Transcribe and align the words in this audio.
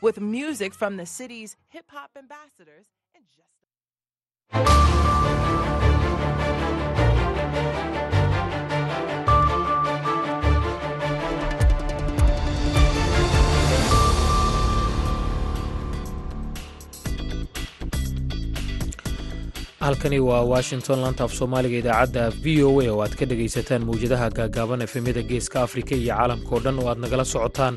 With 0.00 0.20
music 0.20 0.74
from 0.74 0.96
the 0.96 1.06
city's 1.06 1.56
hip 1.68 1.86
hop 1.88 2.10
ambassadors 2.16 2.86
and 3.14 3.24
just 3.34 3.53
halkani 19.84 20.18
waa 20.28 20.42
washington 20.52 20.98
lanta 21.04 21.24
af 21.24 21.32
soomaaliga 21.38 21.78
idaacadda 21.82 22.22
v 22.44 22.62
o 22.68 22.70
a 22.84 22.88
oo 22.92 23.00
aad 23.04 23.14
ka 23.20 23.24
dhegaysataan 23.30 23.82
mawjadaha 23.88 24.28
gaagaaban 24.38 24.84
efemyada 24.86 25.22
geeska 25.30 25.62
afrika 25.66 25.94
iyo 26.00 26.14
caalamkao 26.14 26.58
dhan 26.64 26.78
oo 26.82 26.88
aad 26.92 27.00
nagala 27.04 27.24
socotaan. 27.32 27.74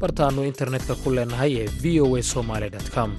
Bartaannu 0.00 0.42
internetka 0.50 0.94
ku 1.02 1.08
leenahay 1.16 1.52
ee 1.62 1.68
v 1.82 2.00
o 2.04 2.16
a 2.16 2.22
somaly 2.32 2.68
com 2.94 3.10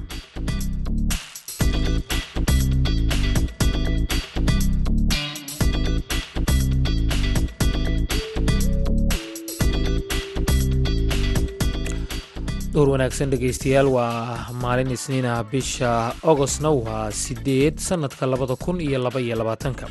dhowr 12.79 12.89
wanaagsan 12.95 13.27
dhegaystayaal 13.31 13.87
waa 13.91 14.47
maalin 14.63 14.91
isniinah 14.95 15.43
bisha 15.51 15.89
ogostna 16.31 16.69
waa 16.71 17.11
sideed 17.11 17.75
sannadka 17.87 18.23
labada 18.33 18.55
kun 18.55 18.79
iyo 18.79 18.99
laba 19.05 19.19
iyo 19.19 19.35
labaatanka. 19.35 19.85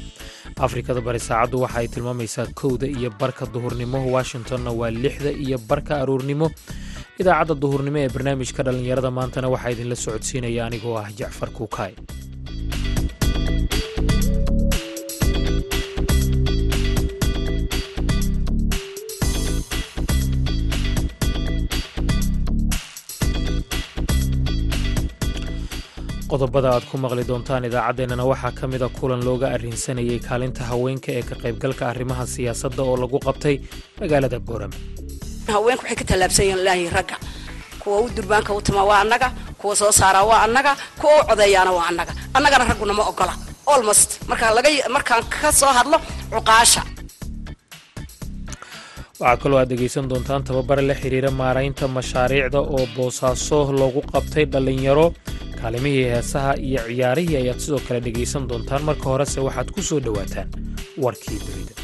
Afrikada 0.67 1.01
bari 1.05 1.21
saacaddu 1.21 1.61
waxa 1.65 1.79
ay 1.85 1.89
tilmaamaysaa 1.93 2.47
kowda 2.61 2.87
iyo 2.89 3.11
barka 3.21 3.45
duhurnimo 3.55 3.99
washingtonna 4.15 4.73
waa 4.81 4.91
lixda 5.05 5.31
iyo 5.45 5.59
barka 5.69 6.01
aroornimo. 6.01 6.49
Idaacadda 7.21 7.55
duhurnimo 7.63 7.99
ee 8.05 8.09
barnaamijka 8.09 8.63
dhallinyarada 8.67 9.11
maantana 9.19 9.49
waxaa 9.55 9.71
idinla 9.77 9.97
socodsiinaya 10.05 10.63
anigoo 10.69 10.97
ah 11.03 11.09
jacfar 11.19 11.51
kuukaay 11.59 11.93
qodobada 26.31 26.69
aad 26.75 26.85
ku 26.91 26.97
maqli 27.05 27.25
doontaan 27.31 27.65
idaacaddeenana 27.69 28.25
waxaa 28.31 28.53
ka 28.59 28.65
mida 28.73 28.89
kulan 28.99 29.21
looga 29.29 29.47
arrinsanayay 29.57 30.19
kaalinta 30.29 30.63
haweenka 30.71 31.11
ee 31.19 31.23
ka 31.29 31.35
qaybgalka 31.43 31.83
arrimaha 31.93 32.25
siyaasadda 32.35 32.83
oo 32.91 32.97
lagu 33.03 33.19
qabtay 33.27 33.55
magaalada 34.01 34.39
boorame 34.49 34.77
haweenku 35.55 35.83
waxay 35.85 35.97
ka 36.01 36.05
tallaabsan 36.11 36.45
yihiin 36.47 36.61
ilaahay 36.63 36.89
ragga 36.97 37.17
kuwa 37.83 37.97
u 38.05 38.09
durbaanka 38.17 38.51
u 38.59 38.61
tuma 38.67 38.83
waa 38.91 39.01
annaga 39.05 39.29
kuwa 39.61 39.75
soo 39.81 39.93
saaraa 40.01 40.25
waa 40.31 40.41
annaga 40.47 40.73
kuwa 41.01 41.13
u 41.21 41.27
codeeyaana 41.29 41.73
waa 41.79 41.87
annaga. 41.91 42.13
Annagana 42.37 42.65
ragguna 42.71 42.93
ma 42.99 43.05
ogola. 43.11 43.35
Olmost 43.73 44.11
markaan 44.31 44.55
laga 44.59 44.71
markaan 44.97 45.25
ka 45.35 45.49
soo 45.61 45.73
hadlo 45.79 45.99
cuqaasha 46.33 46.83
waxaa 49.21 49.37
kaloo 49.43 49.59
aad 49.61 49.69
dhegaysan 49.73 50.09
doontaan 50.11 50.45
tababare 50.49 50.83
la 50.89 50.95
xiriira 51.01 51.31
maaraynta 51.41 51.89
mashaariicda 51.97 52.61
oo 52.77 52.85
boosaaso 52.97 53.59
loogu 53.81 54.01
qabtay 54.13 54.45
dhallinyaro 54.53 55.07
kaalimihii 55.61 56.07
heesaha 56.15 56.53
iyo 56.69 56.81
ciyaarihii 56.89 57.37
ayaad 57.43 57.61
sidoo 57.65 57.81
kale 57.89 58.01
dhegaysan 58.07 58.49
doontaan. 58.51 58.83
Marka 58.89 59.07
horese 59.13 59.41
waxaad 59.47 59.69
ku 59.75 59.81
soo 59.89 60.01
dhowaataan 60.07 60.49
warkii 61.05 61.39
dunida 61.47 61.75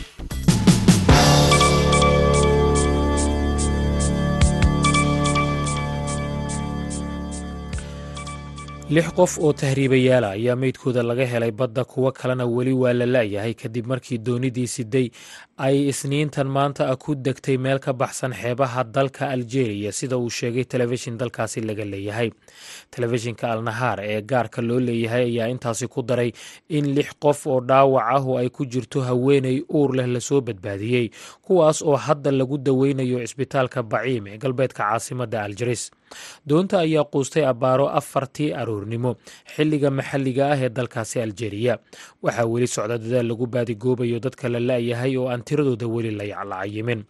lix 8.94 9.08
qof 9.16 9.32
oo 9.44 9.52
tahriibayaala 9.60 10.28
ayaa 10.36 10.56
meydkooda 10.62 11.02
laga 11.08 11.24
helay 11.32 11.50
badda 11.60 11.84
kuwo 11.84 12.10
kalena 12.12 12.44
weli 12.46 12.72
waa 12.82 12.92
la 12.92 13.06
la'yahay 13.14 13.54
kadib 13.62 13.86
markii 13.92 14.18
doonidii 14.26 14.66
siday 14.74 15.06
ay 15.66 15.76
isniintan 15.90 16.48
maanta 16.56 16.82
ah 16.92 16.96
ku 17.04 17.14
degtay 17.26 17.56
meel 17.64 17.78
ka 17.86 17.92
baxsan 17.92 18.32
xeebaha 18.40 18.84
dalka 18.84 19.24
aljeeriya 19.34 19.92
sida 19.98 20.16
uu 20.18 20.30
sheegay 20.38 20.64
telefishin 20.64 21.16
dalkaasi 21.20 21.60
laga 21.68 21.84
leeyahay. 21.92 22.30
Telefishinka 22.90 23.44
alnahaar 23.52 23.98
ee 24.04 24.20
gaarka 24.22 24.60
loo 24.68 24.80
leeyahay 24.88 25.24
ayaa 25.30 25.48
intaasi 25.54 25.86
ku 25.88 26.02
daray 26.02 26.30
in 26.68 26.84
lix 26.96 27.08
qof 27.24 27.46
oo 27.46 27.60
dhaawac 27.60 28.04
ah 28.16 28.38
ay 28.40 28.48
ku 28.56 28.66
jirto 28.66 29.00
haweenay 29.08 29.62
uur 29.78 29.90
leh 29.96 30.06
la 30.14 30.20
soo 30.20 30.40
badbaadiyey 30.40 31.06
kuwaas 31.46 31.82
oo 31.82 31.96
hadda 31.96 32.30
lagu 32.30 32.58
daweynayo 32.58 33.18
cisbitaalka 33.26 33.82
baciim 33.82 34.26
ee 34.26 34.38
galbeedka 34.38 34.82
caasimadda 34.84 35.42
aljaris 35.46 35.90
doonta 36.48 36.76
ayaa 36.84 37.04
quustay 37.12 37.44
abbaaro 37.52 37.86
afartii 38.00 38.50
aroornimo 38.60 39.10
xilliga 39.54 39.90
maxalliga 39.98 40.44
ah 40.52 40.58
ee 40.64 40.68
dalkaasi 40.78 41.16
aljeeriya 41.24 41.74
waxaa 42.24 42.46
weli 42.52 42.66
socda 42.76 42.96
dadaal 43.04 43.26
lagu 43.30 43.46
baadigoobayo 43.54 44.18
dadka 44.24 44.48
la 44.54 44.60
la'yahay 44.70 45.12
oo 45.20 45.26
aan 45.32 45.42
tiradooda 45.48 45.86
weli 45.94 46.10
la 46.20 46.24
cayimin 46.64 47.00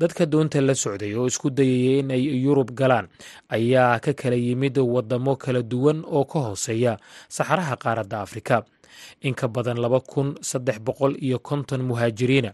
dadka 0.00 0.22
doonta 0.32 0.60
la 0.68 0.74
socday 0.84 1.12
oo 1.20 1.26
isku 1.32 1.48
dayaya 1.58 1.92
in 2.00 2.10
ay 2.16 2.22
yurub 2.44 2.70
galaan 2.80 3.06
ayaa 3.56 3.98
ka 4.04 4.12
kala 4.20 4.36
yimid 4.46 4.76
wadamo 4.94 5.32
kala 5.44 5.60
duwan 5.72 5.98
oo 6.16 6.24
ka 6.32 6.38
hooseeya 6.46 6.92
saxaraha 7.36 7.76
qaaradda 7.84 8.18
afrika 8.26 8.56
in 9.26 9.34
ka 9.34 9.48
badan 9.48 9.78
laba 9.84 10.00
kun 10.00 10.34
saddex 10.50 10.78
boqol 10.86 11.14
iyo 11.26 11.38
konton 11.38 11.82
muhaajiriina 11.88 12.50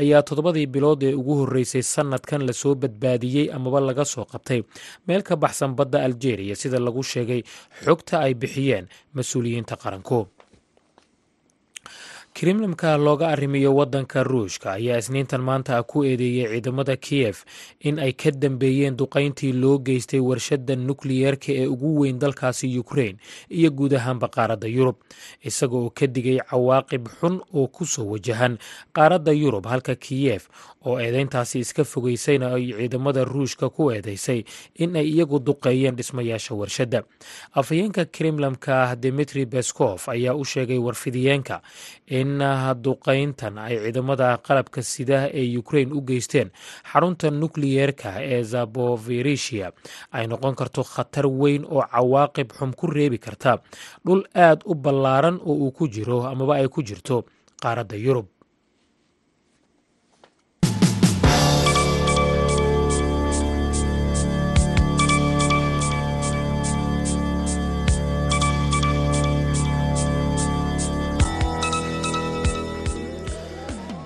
ayaa 0.00 0.22
toddobadii 0.22 0.66
bilood 0.74 1.02
ee 1.02 1.14
ugu 1.14 1.34
horreysay 1.40 1.82
sannadkan 1.82 2.46
la 2.46 2.52
soo 2.52 2.74
badbaadiyey 2.74 3.46
amaba 3.56 3.80
laga 3.80 4.04
soo 4.04 4.24
qabtay. 4.32 4.60
Meel 5.06 5.22
ka 5.22 5.36
baxsan 5.36 5.74
badda 5.78 5.98
aljeeriya 6.06 6.56
sida 6.56 6.78
lagu 6.78 7.02
sheegay 7.02 7.42
xogta 7.84 8.20
ay 8.26 8.34
bixiyeen 8.34 8.86
mas'uuliyiinta 9.16 9.76
qaranku 9.82 10.26
krimlimka 12.34 12.96
looga 12.96 13.28
arrimiyo 13.28 13.74
waddanka 13.76 14.22
ruushka 14.22 14.72
ayaa 14.72 14.98
isniintan 14.98 15.40
maanta 15.42 15.82
ku 15.82 16.04
eedeeyey 16.04 16.48
ciidamada 16.48 16.96
kiyef 16.96 17.44
in 17.80 17.98
ay 17.98 18.12
ka 18.12 18.30
dambeeyeen 18.30 18.96
duqayntii 18.96 19.52
loo 19.52 19.78
geystay 19.78 20.20
warshadda 20.20 20.76
nukliyeerka 20.76 21.52
ee 21.52 21.66
ugu 21.66 22.00
weyn 22.00 22.18
dalkaasi 22.18 22.78
ukrein 22.78 23.16
iyo 23.50 23.70
guud 23.70 23.92
ahaanba 23.94 24.28
qaaradda 24.28 24.68
yurub 24.68 24.96
isaga 25.44 25.76
oo 25.76 25.90
ka 25.90 26.06
digay 26.06 26.38
cawaaqib 26.50 27.04
xun 27.20 27.40
oo 27.54 27.66
ku 27.68 27.84
soo 27.86 28.06
wajahan. 28.16 28.58
Qaaradda 28.96 29.32
yurub 29.32 29.66
halka 29.66 29.94
kiyef 29.94 30.48
oo 30.86 30.98
eedeyntaasi 31.00 31.58
iska 31.64 31.84
fogeysayna 31.84 32.54
ay 32.56 32.72
ciidamada 32.78 33.24
ruushka 33.24 33.70
ku 33.70 33.90
eedeysay 33.92 34.44
in 34.82 34.96
ay 34.96 35.06
iyagu 35.12 35.38
duqeeyeen 35.38 35.96
dhismayaasha 35.96 36.54
warshadda. 36.54 37.02
Afhayeenka 37.54 38.04
krimlamka 38.04 38.96
dimitri 38.96 39.46
beskof 39.46 40.08
ayaa 40.08 40.34
u 40.34 40.44
sheegay 40.44 40.78
warfidiyeenka 40.78 41.60
in 42.06 42.38
duqayntan 42.82 43.58
ay 43.58 43.78
ciidamada 43.84 44.36
qalabka 44.46 44.82
sida 44.82 45.28
ee 45.32 45.56
ukrein 45.58 45.92
u 45.92 46.00
geysteen 46.02 46.50
xarunta 46.92 47.30
nukliyeerka 47.30 48.10
ee 48.22 48.42
zabovirisia 48.42 49.72
ay 50.12 50.26
noqon 50.26 50.54
karto 50.54 50.82
khatar 50.82 51.26
weyn 51.26 51.64
oo 51.64 51.82
cawaaqib 51.92 52.48
xum 52.58 52.72
ku 52.74 52.86
reebi 52.86 53.18
karta. 53.18 53.58
Dhul 54.04 54.22
aad 54.34 54.60
u 54.66 54.74
ballaaran 54.74 55.40
oo 55.44 55.54
uu 55.54 55.70
ku 55.70 55.88
jiro 55.88 56.22
amaba 56.26 56.54
ay 56.56 56.68
ku 56.68 56.82
jirto 56.82 57.24
qaaradda 57.62 57.96
yurub 57.96 58.26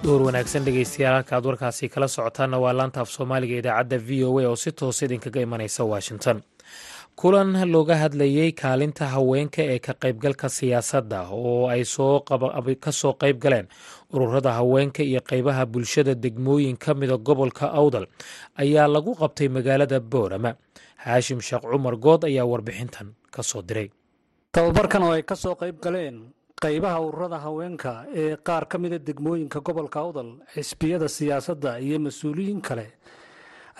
dhowr 0.06 0.22
wanaagsan 0.26 0.64
dhegaystayaal 0.66 1.14
halka 1.18 1.36
aad 1.36 1.46
warkaasi 1.50 1.88
kala 1.94 2.08
socotaanna 2.16 2.58
waa 2.64 2.72
laanta 2.78 3.00
af 3.04 3.10
soomaaliga 3.16 3.56
idaacadda 3.60 3.98
v 4.08 4.24
o 4.28 4.38
a 4.38 4.46
oo 4.50 4.56
si 4.56 4.70
toos 4.72 5.02
idinkaga 5.02 5.40
imanaysa 5.46 5.84
washington. 5.92 6.42
Kulan 7.20 7.50
looga 7.72 7.96
hadlayey 8.02 8.52
kaalinta 8.52 9.06
haweenka 9.14 9.62
ee 9.72 9.78
ka 9.78 9.92
qaybgalka 10.02 10.48
siyaasadda 10.48 11.18
oo 11.32 11.68
ay 11.68 11.82
ka 12.84 12.92
soo 12.92 13.12
qayb 13.22 13.38
galeen 13.44 13.66
ururada 14.12 14.52
haweenka 14.58 15.02
iyo 15.02 15.20
qaybaha 15.20 15.66
bulshada 15.66 16.14
degmooyin 16.14 16.76
ka 16.76 16.94
mida 16.94 17.16
gobolka 17.16 17.66
awdal 17.80 18.06
ayaa 18.62 18.86
lagu 18.88 19.14
qabtay 19.14 19.48
magaalada 19.48 20.00
boorama. 20.00 20.54
Haashim 21.04 21.40
sheekh 21.40 21.62
cumar 21.72 21.96
good 21.96 22.24
ayaa 22.24 22.44
warbixintan 22.46 23.08
ka 23.34 23.42
soo 23.42 23.62
diray. 23.62 23.90
Tababarkan 24.52 25.02
oo 25.02 25.12
ay 25.16 25.22
ka 25.22 25.34
soo 25.36 25.54
qayb 25.54 25.80
galeen 25.80 26.16
qaybaha 26.62 26.98
ururada 27.06 27.38
haweenka 27.44 28.06
ee 28.14 28.36
qaar 28.48 28.64
ka 28.68 28.78
mida 28.78 28.98
degmooyinka 28.98 29.60
gobolka 29.60 30.00
awdal 30.00 30.30
xisbiyada 30.54 31.08
siyaasadda 31.08 31.70
iyo 31.86 31.98
mas'uuliyiin 32.06 32.60
kale 32.68 32.86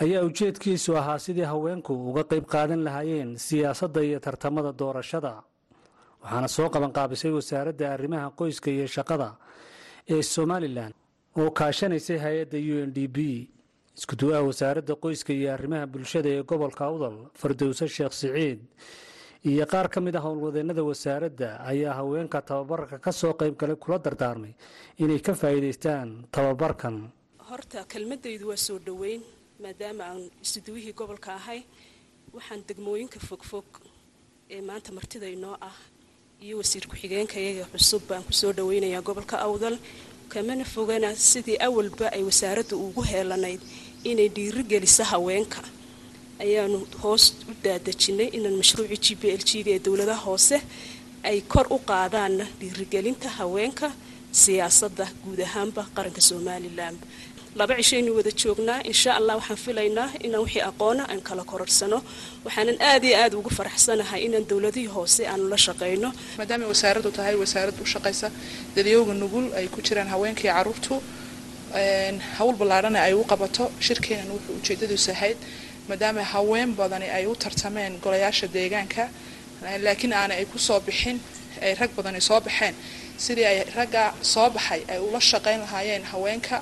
ayaa 0.03 0.21
ujeedkiisu 0.29 0.93
ahaa 1.01 1.17
sidii 1.25 1.47
haweenku 1.53 1.93
uga 2.09 2.23
qayb 2.31 2.45
qaadan 2.53 2.83
lahaayeen 2.87 3.29
siyaasadda 3.37 4.01
iyo 4.03 4.19
tartamada 4.19 4.71
doorashada. 4.79 5.33
Waxaana 6.21 6.47
soo 6.47 6.69
qabanqaabisay 6.69 7.31
wasaaradda 7.37 7.85
arrimaha 7.95 8.29
qoyska 8.39 8.69
iyo 8.69 8.85
shaqada 8.95 9.29
ee 10.13 10.21
somalilan 10.21 10.93
oo 11.41 11.49
kaashanaysay 11.59 12.17
hay'adda 12.25 12.57
u 12.61 12.75
n 12.85 12.93
d 12.93 13.07
b 13.15 13.17
iskuduwaha 13.97 14.41
wasaaradda 14.49 14.93
qoyska 15.03 15.33
iyo 15.33 15.49
arrimaha 15.57 15.85
bulshada 15.93 16.29
ee 16.29 16.43
gobolka 16.49 16.85
awdal 16.85 17.15
fardowse 17.33 17.87
sheekh 17.89 18.13
siciid 18.13 18.59
iyo 19.45 19.65
qaar 19.65 19.87
ka 19.89 20.01
mid 20.01 20.15
a 20.15 20.19
howlwadeennada 20.19 20.83
wasaaradda 20.83 21.59
ayaa 21.71 21.93
haweenka 21.99 22.41
tababarka 22.41 22.99
ka 22.99 23.11
soo 23.11 23.33
qayb 23.33 23.55
galay 23.57 23.75
kula 23.75 23.97
dardaarmay 23.99 24.53
inay 24.97 25.19
ka 25.19 25.33
faa'iidaystaan 25.33 26.25
tababarkan. 26.31 27.09
Horta 27.49 27.85
kelmadaydu 27.87 28.47
waa 28.51 28.57
soo 28.57 28.79
dhoweyn 28.79 29.21
maadaama 29.63 30.03
aan 30.03 30.21
isduwihii 30.43 30.93
gobolka 30.93 31.35
ahay 31.35 31.63
waxaan 32.33 32.61
degmooyinka 32.67 33.19
fogfog 33.19 33.65
ee 34.49 34.61
maanta 34.61 34.91
martida 34.91 35.27
inoo 35.29 35.55
ah 35.61 35.77
iyo 36.41 36.57
wasiir 36.57 36.87
ku-xigeenka 36.87 37.39
iyaga 37.39 37.65
cusub 37.73 38.01
baan 38.09 38.23
ku 38.23 38.33
soo 38.33 38.51
dhaweynayaa 38.53 39.01
gobolka 39.01 39.37
awdal. 39.47 39.77
Kamana 40.27 40.65
fogana 40.65 41.15
sidii 41.15 41.55
awalba 41.67 42.11
ay 42.11 42.23
wasaaradda 42.29 42.75
ugu 42.75 43.01
heelanayd 43.11 43.61
inay 44.03 44.27
dhiirigeliso 44.29 45.03
haweenka 45.03 45.61
ayaanu 46.43 46.77
hoos 47.03 47.23
u 47.49 47.53
daadejinay 47.65 48.29
inaan 48.37 48.55
mashruucii 48.61 48.99
g 49.05 49.07
b 49.21 49.23
l 49.39 49.41
g-ga 49.49 49.71
ee 49.75 49.79
dowladaha 49.87 50.21
hoose 50.29 50.57
ay 51.29 51.37
kor 51.53 51.65
u 51.75 51.77
qaadaanna 51.91 52.45
dhiirigelinta 52.59 53.27
haweenka 53.37 53.87
siyaasadda 54.41 55.05
guud 55.23 55.39
ahaanba 55.47 55.81
qaranka 55.95 56.21
somalilan 56.29 56.95
laba 57.59 57.73
cishaynu 57.79 58.09
wada 58.17 58.31
joognaa. 58.41 58.79
Insha 58.91 59.11
allah 59.19 59.33
waxaan 59.39 59.59
filaynaa 59.65 60.09
inaan 60.25 60.41
wixii 60.45 60.63
aqoona 60.71 61.03
aan 61.11 61.21
kala 61.27 61.43
kororsano. 61.51 61.99
Waxaanan 62.45 62.77
aad 62.89 63.03
iyo 63.07 63.15
aad 63.23 63.33
ugu 63.39 63.49
faraxsanahay 63.59 64.21
inaan 64.27 64.45
dowladihii 64.51 64.91
hoose 64.97 65.21
aanu 65.31 65.45
la 65.53 65.57
shaqayno 65.65 66.09
maadaama 66.39 66.65
wasaaraddu 66.73 67.09
tahay 67.17 67.35
wasaarad 67.43 67.77
u 67.81 67.85
shaqaysa 67.93 68.27
dadyooga 68.75 69.13
nugul 69.21 69.45
ay 69.59 69.65
ku 69.73 69.79
jiraan 69.87 70.09
haweenkii 70.13 70.51
caruurtu 70.57 70.95
hawl 72.37 72.53
ballaadhana 72.61 72.99
ay 73.07 73.13
u 73.13 73.23
qabato 73.31 73.63
shirkeenan 73.87 74.29
wuxuu 74.35 74.53
ujeedadiisu 74.59 75.09
ahayd 75.15 75.37
maadaama 75.89 76.23
haween 76.33 76.69
badani 76.79 77.07
ay 77.17 77.25
u 77.25 77.35
tartameen 77.35 77.93
golayaasha 78.03 78.47
deegaanka 78.55 79.03
laakiin 79.85 80.13
aanay 80.13 80.37
ay 80.41 80.45
ku 80.45 80.57
soo 80.59 80.79
bixin 80.87 81.17
ay 81.61 81.73
rag 81.79 81.89
badani 81.97 82.21
soo 82.21 82.39
baxeen. 82.47 82.75
Sidii 83.17 83.45
ay 83.51 83.57
ragga 83.77 84.13
soo 84.21 84.49
baxay 84.49 84.81
ay 84.91 84.99
ula 85.07 85.19
shaqayn 85.19 85.59
lahaayeen 85.65 86.03
haweenka 86.11 86.57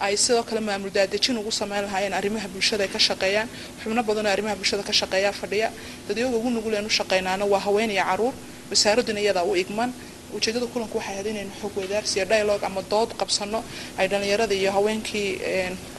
ay 0.00 0.16
sidoo 0.16 0.42
kale 0.42 0.60
maamul 0.60 0.90
daadejin 0.96 1.36
ugu 1.38 1.50
sameyn 1.52 1.84
lahaayeen 1.86 2.12
arrimaha 2.18 2.48
bulshada 2.48 2.82
ay 2.84 2.88
ka 2.94 2.98
shaqeeyaan. 2.98 3.48
Xubno 3.82 4.02
badanoo 4.02 4.32
arrimaha 4.34 4.56
bulshada 4.56 4.82
ka 4.82 4.92
shaqeeyaa 4.92 5.32
fadhiya. 5.40 5.68
Dadyooga 6.08 6.36
ugu 6.36 6.50
nugul 6.50 6.74
een 6.74 6.86
u 6.86 6.90
shaqaynaana 6.98 7.44
waa 7.52 7.60
haween 7.66 7.90
iyo 7.90 8.02
carruur. 8.08 8.34
Wasaaradduna 8.70 9.20
iyadaa 9.20 9.44
u 9.44 9.54
igman. 9.56 9.90
Ujeedada 10.34 10.66
kulanku 10.72 10.96
waxay 10.98 11.14
ahayd 11.14 11.26
inaynu 11.32 11.52
xog 11.62 11.72
wadaarsiyo 11.76 12.24
dialogue 12.24 12.64
ama 12.66 12.82
dood 12.90 13.10
qabsano 13.20 13.62
ay 13.98 14.06
dhallinyarada 14.08 14.54
iyo 14.54 14.70
haweenkii 14.72 15.28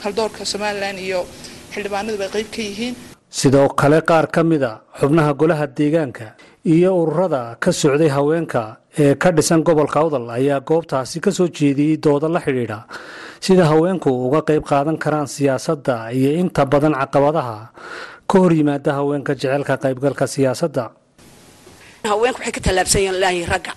haldoorka 0.04 0.46
somalilan 0.46 0.98
iyo 1.00 1.20
xildhibaanaduba 1.74 2.28
qayb 2.36 2.48
ka 2.56 2.62
yihiin 2.70 2.96
sidoo 3.40 3.68
kale 3.82 4.00
qaar 4.10 4.26
ka 4.36 4.42
mid 4.44 4.64
a 4.64 4.74
xubnaha 5.00 5.32
golaha 5.42 5.66
deegaanka 5.78 6.28
iyo 6.74 6.90
ururada 7.02 7.42
ka 7.64 7.72
socday 7.72 8.10
haweenka 8.16 8.78
ee 9.04 9.16
ka 9.22 9.30
dhisan 9.36 9.62
gobolka 9.68 9.98
awdal 10.04 10.30
ayaa 10.38 10.60
goobtaasi 10.70 11.18
ka 11.26 11.32
soo 11.38 11.48
jeediyey 11.58 11.98
dooda 11.98 12.28
la 12.30 12.40
xidhiidha. 12.46 12.80
Sida 13.46 13.66
haweenku 13.72 14.10
uga 14.28 14.42
qayb 14.50 14.64
qaadan 14.72 14.98
karaan 15.04 15.28
siyaasadda 15.36 15.96
iyo 16.18 16.30
inta 16.42 16.62
badan 16.72 16.94
caqabadaha 17.02 17.58
ka 18.30 18.36
hor 18.40 18.54
yimaada 18.54 18.92
haweenka 19.00 19.34
jecelka 19.36 19.76
qaybgalka 19.84 20.26
siyaasadda. 20.34 20.84
Haweenku 22.06 22.40
waxay 22.40 22.54
ka 22.56 22.62
tallaabsan 22.66 23.02
yihiin 23.02 23.48
ragga 23.50 23.74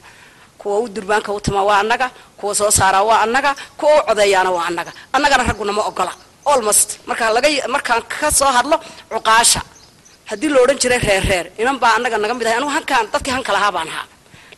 kuwa 0.61 0.81
u 0.85 0.89
durbaanka 0.95 1.33
u 1.33 1.41
tuma 1.41 1.63
waa 1.69 1.81
annaga 1.83 2.11
kuwa 2.39 2.55
soo 2.55 2.71
saaraa 2.71 3.03
waa 3.09 3.21
annaga 3.25 3.55
kuwa 3.81 3.93
u 3.99 4.07
codeeyaana 4.09 4.51
waa 4.57 4.67
annaga. 4.69 4.93
Annagana 5.17 5.43
ragguna 5.49 5.73
ma 5.73 5.83
ogola 5.91 6.13
almost. 6.53 6.89
Markaa 7.09 7.31
laga 7.37 7.49
markaan 7.75 8.03
ka 8.13 8.29
soo 8.39 8.51
hadlo 8.57 8.77
cuqaasha. 9.13 9.61
Haddii 10.31 10.51
la 10.55 10.59
odhan 10.65 10.79
jiray 10.83 11.01
reer 11.07 11.23
reer 11.31 11.47
inan 11.63 11.77
baa 11.83 11.93
annaga 11.97 12.17
naga 12.23 12.35
mid 12.39 12.47
ahay 12.49 12.59
anugu 12.61 12.73
hankaan 12.79 13.05
dadkii 13.13 13.35
hanka 13.37 13.53
lahaa 13.57 13.73
baan 13.77 13.89
ahaa. 13.93 14.07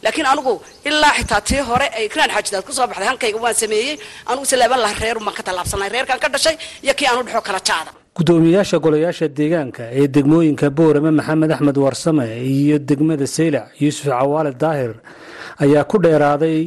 Laakiin 0.05 0.27
anugu 0.33 0.53
ilaa 0.89 1.13
xitaa 1.19 1.41
tii 1.49 1.63
hore 1.71 1.87
ay 1.99 2.05
kiraan 2.13 2.31
xaajidaad 2.35 2.65
ku 2.69 2.73
soo 2.77 2.87
baxday 2.91 3.09
hankayga 3.13 3.39
waan 3.45 3.55
sameeyey 3.63 3.95
anugu 4.31 4.45
salaaban 4.53 4.81
laha 4.85 4.95
reerun 5.03 5.25
baan 5.27 5.37
ka 5.39 5.43
tallaabsanay 5.49 5.89
reerkaan 5.95 6.21
ka 6.25 6.29
dhashay 6.35 6.55
iyo 6.85 6.93
kii 6.99 7.07
aanu 7.11 7.23
dhexo 7.27 7.43
kala 7.49 7.61
jaada 7.69 7.91
gudoomiyaasha 8.19 8.77
golayaasha 8.85 9.27
deegaanka 9.39 9.83
ee 10.01 10.07
degmooyinka 10.15 10.67
boorame 10.79 11.11
maxamed 11.19 11.51
axmed 11.55 11.77
warsame 11.85 12.25
iyo 12.55 12.77
degmada 12.91 13.27
saylac 13.37 13.67
yuusuf 13.83 14.07
cawaale 14.13 14.53
daahir 14.63 14.93
ayaa 15.65 15.85
ku 15.91 15.97
dheeraaday 16.05 16.59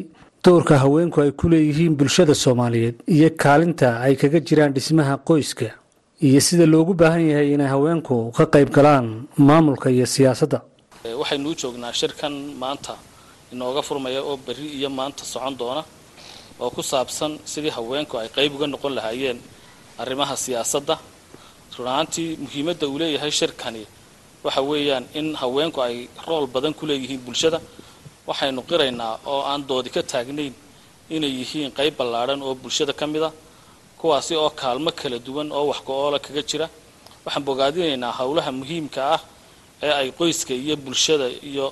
doorka 0.45 0.75
haweenku 0.83 1.21
ay 1.21 1.31
ku 1.39 1.45
leeyihiin 1.49 1.95
bulshada 1.99 2.33
soomaaliyeed 2.43 2.95
iyo 3.15 3.29
kaalinta 3.43 3.87
ay 4.05 4.15
kaga 4.21 4.39
jiraan 4.47 4.73
dhismaha 4.75 5.13
qoyska 5.29 5.67
iyo 6.27 6.39
sida 6.47 6.65
loogu 6.73 6.93
baahan 7.01 7.23
yahay 7.31 7.53
inay 7.53 7.67
haweenku 7.73 8.31
ka 8.37 8.45
qayb 8.53 8.69
galaan 8.77 9.27
maamulka 9.37 9.89
iyo 9.95 10.05
siyaasadda. 10.05 10.61
Waxaynuu 11.21 11.53
joognaa 11.61 11.93
shirkan 11.93 12.33
maanta 12.61 12.93
inooga 13.53 13.81
furmaya 13.81 14.21
oo 14.23 14.37
berri 14.45 14.67
iyo 14.79 14.89
maanta 14.89 15.23
socon 15.25 15.55
doona 15.57 15.83
oo 16.59 16.69
ku 16.69 16.81
saabsan 16.83 17.37
sidii 17.45 17.69
haweenku 17.77 18.17
ay 18.17 18.27
qayb 18.35 18.55
uga 18.55 18.67
noqon 18.67 18.93
lahaayeen 18.97 19.39
arrimaha 20.01 20.35
siyaasadda. 20.37 20.97
Runahaantii 21.77 22.37
muhiimadda 22.43 22.85
uu 22.87 22.97
leeyahay 22.99 23.31
shirkani 23.31 23.85
waxa 24.43 24.61
weeyaan 24.61 25.05
in 25.13 25.35
haweenku 25.41 25.81
ay 25.81 26.07
rool 26.27 26.47
badan 26.53 26.73
ku 26.73 26.85
leeyihiin 26.89 27.21
bulshada 27.25 27.61
waxaynu 28.27 28.61
qiraynaa 28.69 29.13
oo 29.31 29.41
aan 29.51 29.61
doodi 29.69 29.89
ka 29.95 30.01
taagnayn 30.11 30.53
inay 31.15 31.31
yihiin 31.39 31.71
qayb 31.77 31.93
ballaadhan 31.99 32.39
oo 32.47 32.53
bulshada 32.61 32.93
ka 32.99 33.05
mid 33.13 33.23
a 33.23 33.31
kuwaasi 33.99 34.33
oo 34.43 34.49
kaalmo 34.61 34.91
kala 34.99 35.17
duwan 35.25 35.47
oo 35.57 35.65
wax 35.71 35.79
go-oola 35.87 36.19
kaga 36.25 36.41
jira. 36.49 36.67
Waxaan 37.25 37.43
bogaadinaynaa 37.47 38.13
howlaha 38.19 38.51
muhiimka 38.59 39.01
ah 39.15 39.21
ee 39.85 39.91
ay 40.01 40.07
qoyska 40.19 40.53
iyo 40.63 40.75
bulshada 40.85 41.27
iyo 41.49 41.65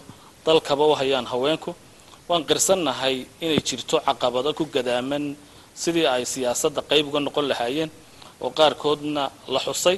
dalkaba 0.46 0.84
u 0.92 0.94
hayaan 1.00 1.26
haweenku. 1.32 1.72
Waan 2.30 2.44
qirsannahay 2.50 3.16
inay 3.44 3.60
jirto 3.68 3.96
caqabado 4.08 4.50
ku 4.58 4.64
gadaaman 4.76 5.36
sidii 5.82 6.06
ay 6.16 6.24
siyaasadda 6.34 6.82
qayb 6.90 7.06
uga 7.10 7.20
noqon 7.26 7.46
lahaayeen 7.52 7.90
oo 8.44 8.50
qaarkoodna 8.60 9.24
la 9.54 9.60
xusay 9.66 9.98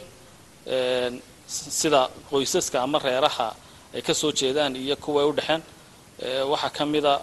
sida 1.48 2.02
qoysaska 2.30 2.78
ama 2.86 2.98
reeraha 3.00 3.48
ay 3.96 4.02
ka 4.08 4.14
soo 4.14 4.32
jeedaan 4.40 4.76
iyo 4.76 4.96
kuwa 5.04 5.22
ay 5.24 5.28
u 5.30 5.34
dhexeen 5.38 5.62
waxaa 6.52 6.70
ka 6.78 6.84
mida 6.86 7.14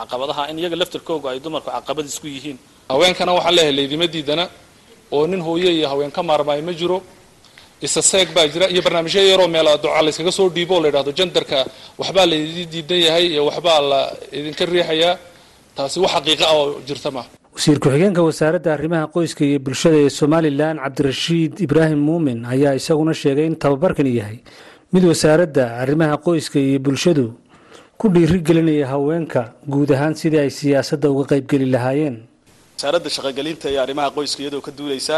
caqabadaha 0.00 0.42
in 0.50 0.58
iyaga 0.58 0.76
laftarkooga 0.82 1.28
ay 1.32 1.38
dumarku 1.44 1.70
caqabad 1.76 2.04
isku 2.12 2.26
yihiin. 2.26 2.58
Haweenkana 2.92 3.32
waxaan 3.38 3.54
leeyahay 3.56 3.74
laydima 3.78 4.06
diidana. 4.14 4.44
Oo 5.14 5.26
nin 5.26 5.40
hooye 5.46 5.70
iyo 5.78 5.86
haween 5.92 6.10
ka 6.16 6.22
maarmaayo 6.22 6.62
ma 6.68 6.72
jiro. 6.80 6.98
Isa 7.86 8.02
seeg 8.02 8.28
baa 8.36 8.46
jira 8.52 8.66
iyo 8.72 8.82
barnaamijyo 8.86 9.22
yaroo 9.30 9.48
meela 9.48 9.76
duca 9.82 10.02
layskaga 10.06 10.32
soo 10.38 10.48
dhiibo 10.56 10.74
oo 10.76 10.80
la 10.82 10.88
yidhahdo 10.88 11.12
jandarka 11.18 11.58
waxbaa 12.00 12.26
laydin 12.32 12.68
diidan 12.72 13.00
yahay 13.06 13.26
iyo 13.34 13.42
waxbaa 13.48 13.80
la 13.90 14.00
idinka 14.38 14.64
riixayaa 14.72 15.14
taasi 15.76 15.96
wax 16.04 16.12
xaqiiqa 16.14 16.44
ah 16.50 16.56
oo 16.60 16.66
jirta 16.88 17.08
maaha 17.16 17.28
wasiir 17.56 17.78
ku-xigeenka 17.82 18.20
wasaaradda 18.28 18.70
arrimaha 18.76 19.06
qoyska 19.16 19.42
iyo 19.48 19.58
bulshada 19.66 19.96
ee 20.04 20.10
somalilan 20.20 20.76
cabdirashiid 20.84 21.52
ibraahim 21.66 22.00
muumin 22.08 22.38
ayaa 22.54 22.74
isaguna 22.80 23.14
sheegay 23.22 23.46
in 23.50 23.56
tababarkani 23.56 24.12
yahay. 24.20 24.38
Mid 24.92 25.04
wasaaradda 25.10 25.64
arrimaha 25.82 26.14
qoyska 26.26 26.58
iyo 26.60 26.78
bulshadu 26.86 27.24
ku 28.00 28.06
dhiirigelinaya 28.14 28.86
haweenka 28.92 29.40
guud 29.72 29.90
ahaan 29.96 30.14
sidii 30.20 30.40
ay 30.44 30.50
siyaasadda 30.60 31.06
uga 31.12 31.24
qaybgeli 31.32 31.66
lahaayeen. 31.74 32.16
Wasaaradda 32.76 33.10
shaqogelinta 33.16 33.66
iyo 33.72 33.80
arrimaha 33.84 34.10
qoyska 34.16 34.40
iyadoo 34.42 34.62
ka 34.66 34.72
duulaysa 34.78 35.16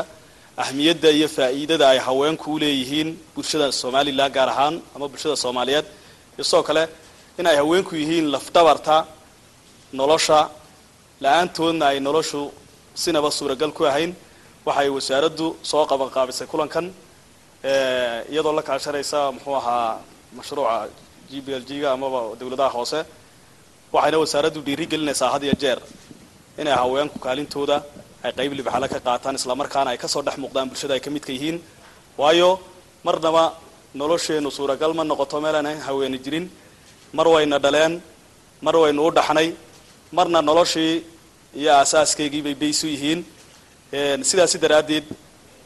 ahmiyadda 0.65 1.09
iyo 1.19 1.29
faa'iidada 1.37 1.85
ay 1.93 1.99
haweenku 2.07 2.47
u 2.55 2.59
leeyihiin 2.63 3.09
bulshada 3.35 3.67
somalilan 3.83 4.31
gaar 4.37 4.49
ahaan 4.55 4.75
ama 4.97 5.07
bulshada 5.13 5.37
soomaaliyeed 5.45 5.87
iyo 6.37 6.45
sidoo 6.49 6.63
kale 6.69 6.85
in 7.39 7.47
ay 7.51 7.57
haweenku 7.63 7.93
yihiin 8.01 8.27
lafdhabarta 8.35 8.97
nolosha 10.01 10.41
la'aantoodna 11.25 11.85
ay 11.93 11.99
noloshu 12.09 12.41
sinaba 13.03 13.31
suuragal 13.39 13.71
ku 13.79 13.83
ahayn. 13.91 14.11
Waxay 14.67 14.89
wasaaraddu 14.97 15.47
soo 15.71 15.85
qabanqaabisay 15.91 16.47
kulankan 16.53 16.87
iyadoo 18.33 18.53
la 18.59 18.63
kaashanaysa 18.69 19.19
muxuu 19.37 19.55
ahaa 19.61 19.99
mashruuca 20.39 20.89
b 21.41 21.49
l 21.61 21.65
g-ga 21.69 21.89
amaba 21.97 22.21
dawladaha 22.41 22.71
hoose 22.79 23.01
waxayna 23.95 24.19
wasaaraddu 24.23 24.61
dhiirigelinaysaa 24.67 25.31
had 25.35 25.43
iyo 25.47 25.55
jeer 25.63 25.79
inay 26.61 26.75
haweenku 26.83 27.19
kaalintooda 27.27 27.77
ay 28.25 28.33
qayb 28.39 28.53
libxalo 28.59 28.87
ka 28.93 28.99
qaataan 29.07 29.35
islamarkaana 29.41 29.89
ay 29.93 29.99
ka 30.03 30.09
soo 30.09 30.23
dhex 30.27 30.37
muuqdaan 30.43 30.69
bulshada 30.71 30.95
ay 30.97 31.01
ka 31.01 31.11
midka 31.11 31.33
yihiin. 31.37 31.59
Waayo 32.21 32.51
marnaba 33.07 33.45
nolosheennu 34.01 34.51
suuragal 34.59 34.93
ma 34.99 35.03
noqoto 35.05 35.37
meelaan 35.45 35.69
haweeni 35.87 36.19
jirin. 36.25 36.47
Mar 37.17 37.27
wayna 37.35 37.59
dhaleen 37.65 37.93
mar 38.67 38.75
waynu 38.83 39.01
u 39.07 39.11
dhaxnay 39.19 39.49
marna 40.17 40.39
noloshii 40.43 40.95
iyo 41.61 41.71
aasaaskaygii 41.81 42.43
bay 42.47 42.55
baysu 42.63 42.87
yihiin 42.95 43.21
sidaasi 44.31 44.57
daraaddeed 44.65 45.05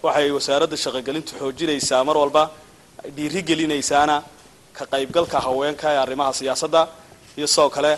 waxay 0.03 0.31
wasaaradda 0.37 0.77
shaqogelintu 0.85 1.33
xoojinaysaa 1.41 2.03
mar 2.09 2.17
walba 2.23 2.43
dhiirigelinaysaana 3.17 4.17
ka 4.79 4.85
qaybgalka 4.93 5.39
haweenka 5.47 5.87
ee 5.95 5.99
arrimaha 6.05 6.33
siyaasadda 6.41 6.81
iyo 7.39 7.47
sidoo 7.55 7.71
kale 7.77 7.93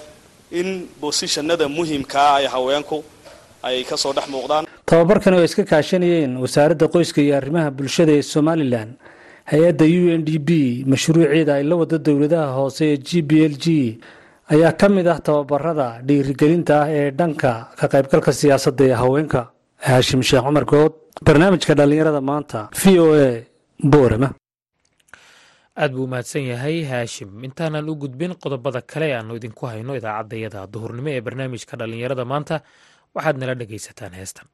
in 0.61 0.69
bosishanada 1.03 1.67
muhimkaa 1.79 2.31
ay 2.39 2.47
haweenku 2.55 2.99
ay 3.69 3.85
ka 3.91 3.97
soo 4.03 4.13
dhex 4.17 4.27
muuqdaan. 4.35 4.65
Tababarkani 4.91 5.37
oo 5.39 5.45
iska 5.49 5.65
kaashanayeen 5.73 6.33
wasaaradda 6.45 6.87
qoyska 6.95 7.21
iyo 7.27 7.35
arrimaha 7.41 7.69
bulshada 7.79 8.13
ee 8.19 8.23
somalilan 8.35 8.89
hay'adda 9.53 9.85
u 10.01 10.03
n 10.19 10.23
d 10.29 10.31
b 10.49 10.51
mashruuceeda 10.93 11.53
ay 11.59 11.65
la 11.71 11.75
wada 11.81 11.99
dowladaha 12.07 12.49
hoose 12.59 12.83
ee 12.93 12.97
g 13.09 13.11
b 13.29 13.31
l 13.53 13.55
g 13.65 13.67
ayaa 14.55 14.73
ka 14.81 14.87
mid 14.97 15.07
ah 15.13 15.19
tababarada 15.29 15.89
dhiirigelinta 16.09 16.75
ah 16.83 16.89
ee 16.99 17.11
dhanka 17.19 17.53
ka 17.79 17.87
qaybgalka 17.95 18.33
siyaasadda 18.41 18.85
ee 18.91 18.97
haweenka. 19.03 19.41
Haashim 19.89 20.21
sheekh 20.29 20.45
cumar 20.47 20.65
good 20.73 20.93
barnaamijka 21.27 21.73
dhallinyarada 21.79 22.21
maanta 22.31 22.61
v 22.81 22.83
o 23.05 23.07
a 23.27 23.29
boorama 23.93 24.29
aad 25.83 25.93
buu 25.97 26.05
umahadsan 26.09 26.45
yahay 26.53 26.79
haashim. 26.91 27.31
Intaanan 27.49 27.89
u 27.93 27.95
gudbin 28.03 28.33
qodobada 28.43 28.81
kale 28.93 29.09
aanu 29.19 29.33
idinku 29.39 29.65
hayno 29.73 29.93
idaacaddayada 30.01 30.61
duhurnimo 30.75 31.11
ee 31.17 31.23
barnaamijka 31.27 31.75
dhallinyarada 31.81 32.25
maanta. 32.33 32.57
Waxaad 33.17 33.37
nala 33.41 33.55
dhegaysataan 33.61 34.15
heestan 34.21 34.47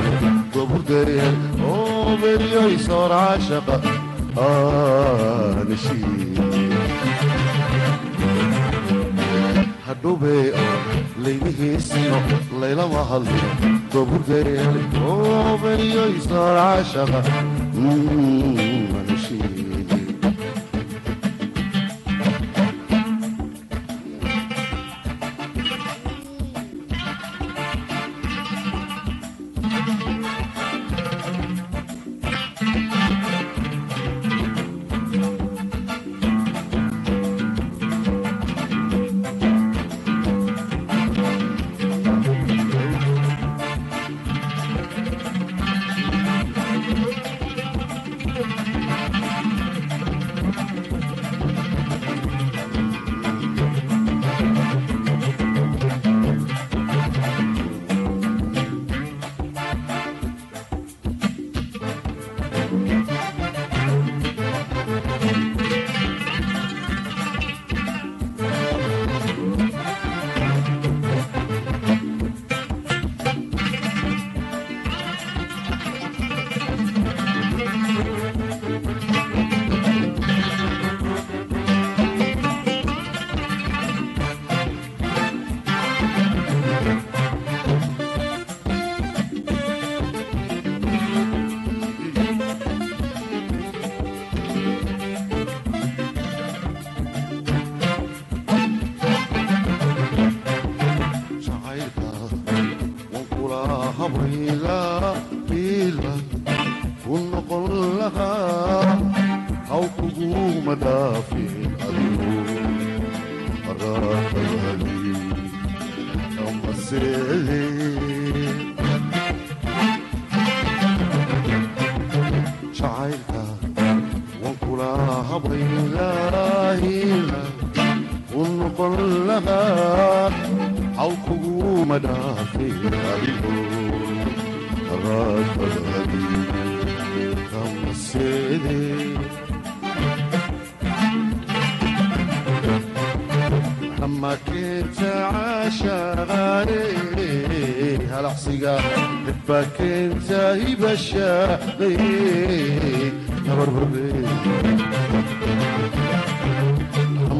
goburdeer 0.54 1.10
oo 1.72 2.16
beryoy 2.22 2.74
soor 2.86 3.10
caashaqa 3.14 3.76
aanashii 4.46 6.26
hadhowbee 9.86 10.44
oo 10.64 10.74
laymihiisina 11.26 12.18
laylama 12.60 13.02
hadlo 13.12 13.40
goburdeer 13.94 14.74
oo 15.12 15.58
beryoy 15.62 16.14
soor 16.28 16.56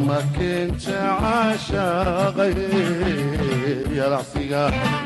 ma 0.06 0.18
keenta 0.36 0.98
caashaqay 1.20 2.54
yalacsiga 3.98 4.62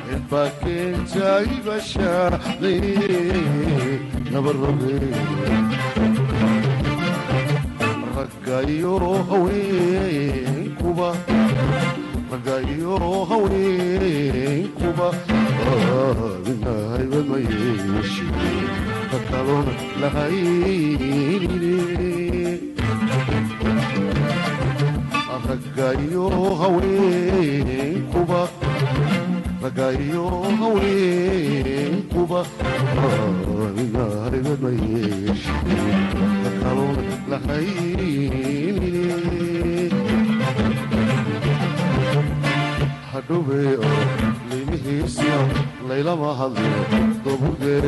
cidba 0.09 0.43
keentaybashaqay 0.61 2.81
nabarroge 4.33 4.97
raggayo 8.17 8.95
haweenkuba 9.31 11.09
raggayo 12.33 12.95
haweenkuba 13.31 15.09
nahaybadmayeeshi 16.63 18.27
kakaloona 19.11 19.73
lahaynine 20.01 21.75
raggayo 25.49 26.27
haweenkuba 26.61 28.41
raggayo 29.63 30.25
haweenkuba 30.61 32.41
aabinahaybad 33.07 34.61
ma 34.65 34.71
yeeshi 34.83 35.55
kakaloona 36.45 37.03
laymihiisna 44.91 45.39
laylama 45.89 46.31
hadlo 46.39 46.71
doburgeer 47.25 47.85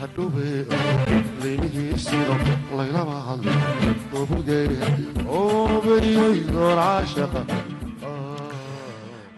hadhowe 0.00 0.48
oo 0.78 1.20
laymihiisna 1.42 2.36
laylama 2.78 3.16
hadlo 3.28 3.54
doburgeer 4.12 4.70
oo 5.38 5.80
beniyaysoon 5.86 6.74
caashaqa 6.82 7.40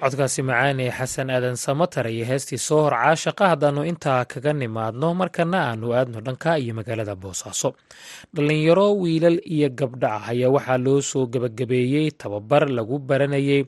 codkaasi 0.02 0.43
macaan 0.49 0.81
ee 0.85 0.90
xasan 0.99 1.31
aadan 1.35 1.57
samatar 1.64 2.07
iyo 2.14 2.25
heestii 2.31 2.59
soo 2.69 2.81
hor 2.85 2.95
caashaqa 3.02 3.45
haddaannu 3.52 3.83
intaa 3.90 4.25
kaga 4.33 4.52
nimaadno 4.61 5.09
markana 5.21 5.59
aanu 5.71 5.87
aadno 5.99 6.19
dhanka 6.26 6.50
iyo 6.62 6.73
magaalada 6.78 7.14
boosaaso. 7.23 7.69
Dhallinyaro 8.35 8.87
wiilal 9.02 9.38
iyo 9.55 9.69
gabdha 9.81 10.09
ah 10.17 10.25
ayaa 10.33 10.50
waxaa 10.57 10.78
loo 10.87 11.00
soo 11.11 11.25
gebagabeeyey 11.33 12.07
tababar 12.21 12.62
lagu 12.76 12.97
baranayay 13.09 13.61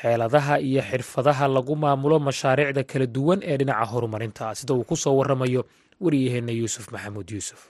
xeeladaha 0.00 0.54
iyo 0.68 0.82
xirfadaha 0.90 1.44
lagu 1.56 1.74
maamulo 1.82 2.16
mashaariicda 2.28 2.82
kala 2.90 3.06
duwan 3.14 3.38
ee 3.50 3.56
dhinaca 3.60 3.84
horumarinta 3.92 4.44
sida 4.58 4.72
uu 4.74 4.84
ku 4.90 4.96
soo 5.02 5.14
waramayo 5.20 5.62
wariyaheenna 6.04 6.52
yuusuf 6.60 6.84
maxamuud 6.94 7.28
yuusuf 7.34 7.60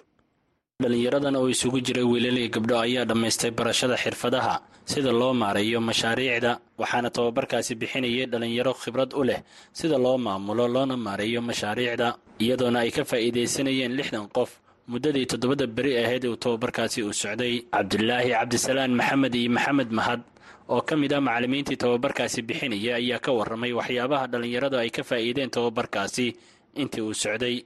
dhallinyaradan 0.82 1.36
oo 1.40 1.48
isugu 1.54 1.78
jiray 1.86 2.04
wiilal 2.12 2.38
iyo 2.42 2.48
gabdho 2.56 2.76
ayaa 2.86 3.04
dhammaystay 3.10 3.50
barashada 3.58 3.96
xirfadaha 4.04 4.54
sida 4.92 5.12
loo 5.20 5.32
maareeyo 5.42 5.80
mashaariicda 5.88 6.52
waxaana 6.80 7.10
tababarkaasi 7.16 7.72
bixinayay 7.80 8.26
dhallinyaro 8.32 8.72
khibrad 8.82 9.10
u 9.14 9.22
leh 9.28 9.40
sida 9.78 9.98
loo 10.04 10.16
maamulo 10.26 10.64
loona 10.74 10.96
maareeyo 11.06 11.40
mashaariicda 11.50 12.08
iyadoona 12.44 12.78
ay 12.84 12.90
ka 12.96 13.02
faa'iidaysanayeen 13.10 13.92
lixdan 13.98 14.26
qof. 14.36 14.50
Muddadii 14.90 15.26
toddobada 15.30 15.66
beri 15.76 15.92
ahayd 16.02 16.24
uu 16.26 16.36
tababarkaasi 16.44 16.98
uu 17.06 17.12
socday 17.22 17.54
cabdulaahi 17.74 18.30
cabdisalaan 18.34 18.90
maxamed 19.00 19.34
iyo 19.40 19.50
maxamed 19.56 19.90
mahad 19.98 20.20
oo 20.74 20.80
ka 20.88 20.94
mid 21.02 21.12
ah 21.12 21.20
macallimiintii 21.26 21.76
tababarkaasi 21.82 22.42
bixinaya 22.48 22.92
ayaa 22.98 23.20
ka 23.24 23.30
warramay 23.38 23.72
waxyaabaha 23.78 24.26
dhallinyaradu 24.32 24.76
ay 24.82 24.90
ka 24.96 25.02
faa'iideen 25.10 25.50
tababarkaasi 25.56 26.26
intii 26.76 27.00
uu 27.02 27.14
socday. 27.14 27.56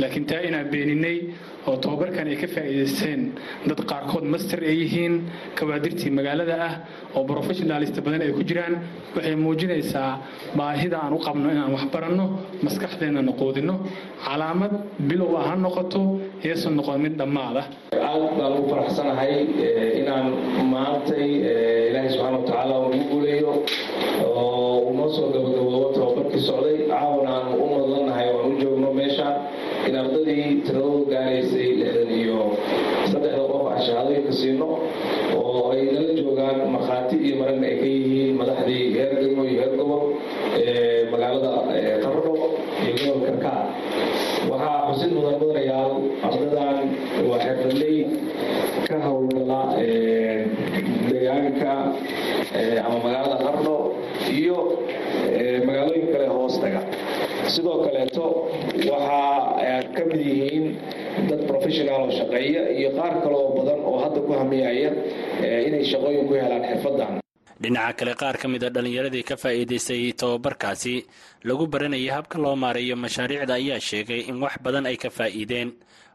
Laakiin 0.00 0.24
taa 0.26 0.40
inaan 0.48 0.68
beeninay 0.72 1.18
oo 1.66 1.76
tababarkan 1.76 2.28
ay 2.32 2.36
ka 2.40 2.46
faa'iidaysteen 2.54 3.32
dad 3.68 3.80
qaarkood 3.90 4.24
master 4.24 4.60
ay 4.64 4.76
yihiin 4.82 5.14
kawaadirtii 5.58 6.10
magaalada 6.10 6.56
ah 6.68 6.74
oo 7.16 7.24
brofessionalist 7.28 8.00
badan 8.00 8.22
ay 8.24 8.32
ku 8.32 8.42
jiraan 8.48 8.74
waxay 9.16 9.36
muujinaysaa 9.36 10.22
baahida 10.56 10.96
aan 11.04 11.12
u 11.12 11.18
qabno 11.26 11.50
inaan 11.52 11.72
wax 11.76 11.84
baranno 11.92 12.26
maskaxdeennana 12.64 13.32
quudinno 13.40 13.74
calaamad 14.24 14.72
bilow 15.08 15.36
ah 15.36 15.44
ha 15.50 15.54
noqoto 15.56 16.00
heesan 16.44 16.74
noqon 16.78 16.98
mid 17.04 17.14
dhammaada 17.20 17.62
aad 18.08 18.22
baan 18.38 18.52
ugu 18.58 18.68
faraxsanahay 18.72 19.32
inaan 20.00 20.26
maantay 20.72 21.26
ilaahay 21.90 22.10
subxaana 22.14 22.38
watacaala 22.40 22.74
ugu 22.86 23.00
guuleeyo 23.10 23.52
oo 24.24 24.88
unoo 24.90 25.08
soo 25.16 25.28
gabagaboobo 25.34 25.92
tababarkii 25.96 26.40
socday 26.48 26.76
caawana 26.90 27.30
aan 27.44 27.48
u 27.60 27.66
madlanahay 27.74 28.26
oo 28.32 28.40
aan 28.44 28.52
u 28.56 28.60
joogno 28.62 28.88
meesha 28.98 29.28
in 29.88 29.94
ardadii 30.02 30.44
tiradoodu 30.66 31.04
gaaraysay 31.12 31.68
lixdan 31.80 32.10
iyo 32.20 32.38
saddexda 33.10 33.42
qof 33.50 33.64
aan 33.72 33.80
shahaadooyinka 33.86 34.32
siino 34.40 34.68
oo 35.38 35.60
ay 35.72 35.80
nala 35.94 36.12
joogaan 36.20 36.56
maragna 37.58 37.66
ay 37.72 37.76
ka 37.82 37.86
yihiin 37.94 38.34
madaxdii 38.40 38.84
heer 38.94 39.10
degmo 39.22 39.42
iyo 39.50 39.60
heer 39.62 39.72
gobol 39.80 40.02
ee 40.58 41.10
magaalada 41.12 41.50
qarno 42.04 42.32
iyo 42.86 42.94
gobolka 42.98 43.30
karkaar 43.30 43.64
waxaa 44.50 44.78
xusid 44.88 45.10
mudan 45.16 45.34
mudanayaal 45.42 45.92
ardadan 46.26 46.78
waa 47.28 47.38
xirfadley 47.44 47.96
ka 48.88 48.96
howlgala 49.04 49.60
deegaanka 51.10 51.70
ama 52.86 52.96
magaalada 53.04 53.36
qarno 53.44 53.74
iyo 54.38 54.58
magaalooyin 55.66 56.06
kale 56.12 56.26
hoostaga 56.34 56.80
sidoo 57.54 57.76
kaleeto 57.84 58.24
waxaa 58.90 59.82
ka 59.96 60.02
mid 60.10 60.20
yihiin 60.30 60.66
dad 61.28 61.40
professional 61.50 62.00
oo 62.06 62.10
shaqeeya 62.18 62.62
iyo 62.78 62.90
qaar 62.98 63.14
kale 63.22 63.34
oo 63.42 63.50
badan 63.58 63.80
oo 63.88 63.96
hadda 64.02 64.20
ku 64.26 64.32
hamiyaya 64.40 64.90
inay 65.66 65.84
shaqooyin 65.92 66.24
ku 66.28 66.34
helaan 66.40 66.62
xirfadan 66.70 67.17
dhinaca 67.62 67.92
kale 67.98 68.12
qaar 68.20 68.36
ka 68.42 68.46
mid 68.52 68.62
a 68.64 68.70
dhallinyaradii 68.74 69.24
ka 69.30 69.36
faa'iidaystay 69.42 70.12
tababarkaasi 70.20 70.94
lagu 71.48 71.64
baranayay 71.72 72.10
habka 72.16 72.36
loo 72.44 72.54
maareeyo 72.64 72.96
mashaariicda 73.04 73.54
ayaa 73.60 73.80
sheegay 73.88 74.20
in 74.30 74.36
wax 74.44 74.54
badan 74.64 74.86
ay 74.90 74.96
ka 75.04 75.10
faa'iideen 75.18 75.70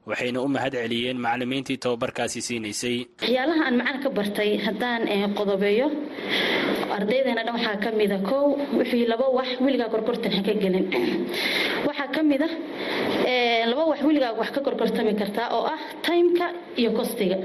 waxayna 0.09 0.39
u 0.45 0.47
mahad 0.55 0.73
celiyeen 0.81 1.17
macallimiintii 1.25 1.77
tababarkaasi 1.83 2.39
siinaysay. 2.47 2.97
Waxyaalaha 3.21 3.61
aan 3.67 3.75
macana 3.79 3.99
ka 4.03 4.09
bartay 4.17 4.49
haddaan 4.65 5.01
qodobeeyo 5.39 5.87
ardaydeena 6.97 7.41
dhan 7.45 7.53
waxaa 7.57 7.77
ka 7.83 7.89
mida 7.99 8.17
kow 8.29 8.45
wixii 8.79 9.05
laba 9.11 9.27
wax 9.37 9.49
weligaa 9.65 9.89
gorgortan 9.93 10.31
ha 10.37 10.41
ka 10.47 10.53
gelin. 10.63 10.85
Waxaa 11.87 12.07
ka 12.15 12.21
mida 12.31 12.47
laba 13.71 13.83
wax 13.91 13.99
weligaa 14.07 14.33
wax 14.39 14.49
ka 14.55 14.61
gorgortami 14.67 15.13
kartaa 15.21 15.47
oo 15.57 15.63
ah 15.73 15.79
timeka 16.05 16.47
iyo 16.81 16.91
kostiga 16.97 17.37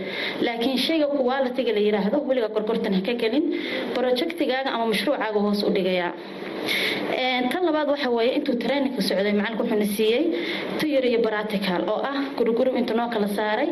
laakiin 0.47 0.79
shayga 0.87 1.07
qualitiga 1.19 1.73
la 1.77 1.81
yiraahdo 1.87 2.19
weligaa 2.29 2.53
gorgortan 2.57 2.93
ha 2.99 3.01
ka 3.09 3.15
gelin 3.23 3.45
projectigaaga 3.97 4.71
ama 4.75 4.87
mashruucaaga 4.93 5.39
hoos 5.47 5.63
u 5.63 5.71
dhigayaa 5.77 6.13
tan 7.53 7.63
labaad 7.69 7.89
waxa 7.95 8.11
weeye 8.17 8.33
intuu 8.39 8.57
traininka 8.65 9.01
socday 9.09 9.33
macalinku 9.41 9.63
wuxuuna 9.65 9.87
siiyey 9.97 10.23
tuyar 10.81 11.05
iyo 11.11 11.21
practical 11.29 11.83
oo 11.95 12.01
ah 12.13 12.19
gurugurub 12.39 12.75
noo 13.01 13.09
kala 13.15 13.29
saaray 13.39 13.69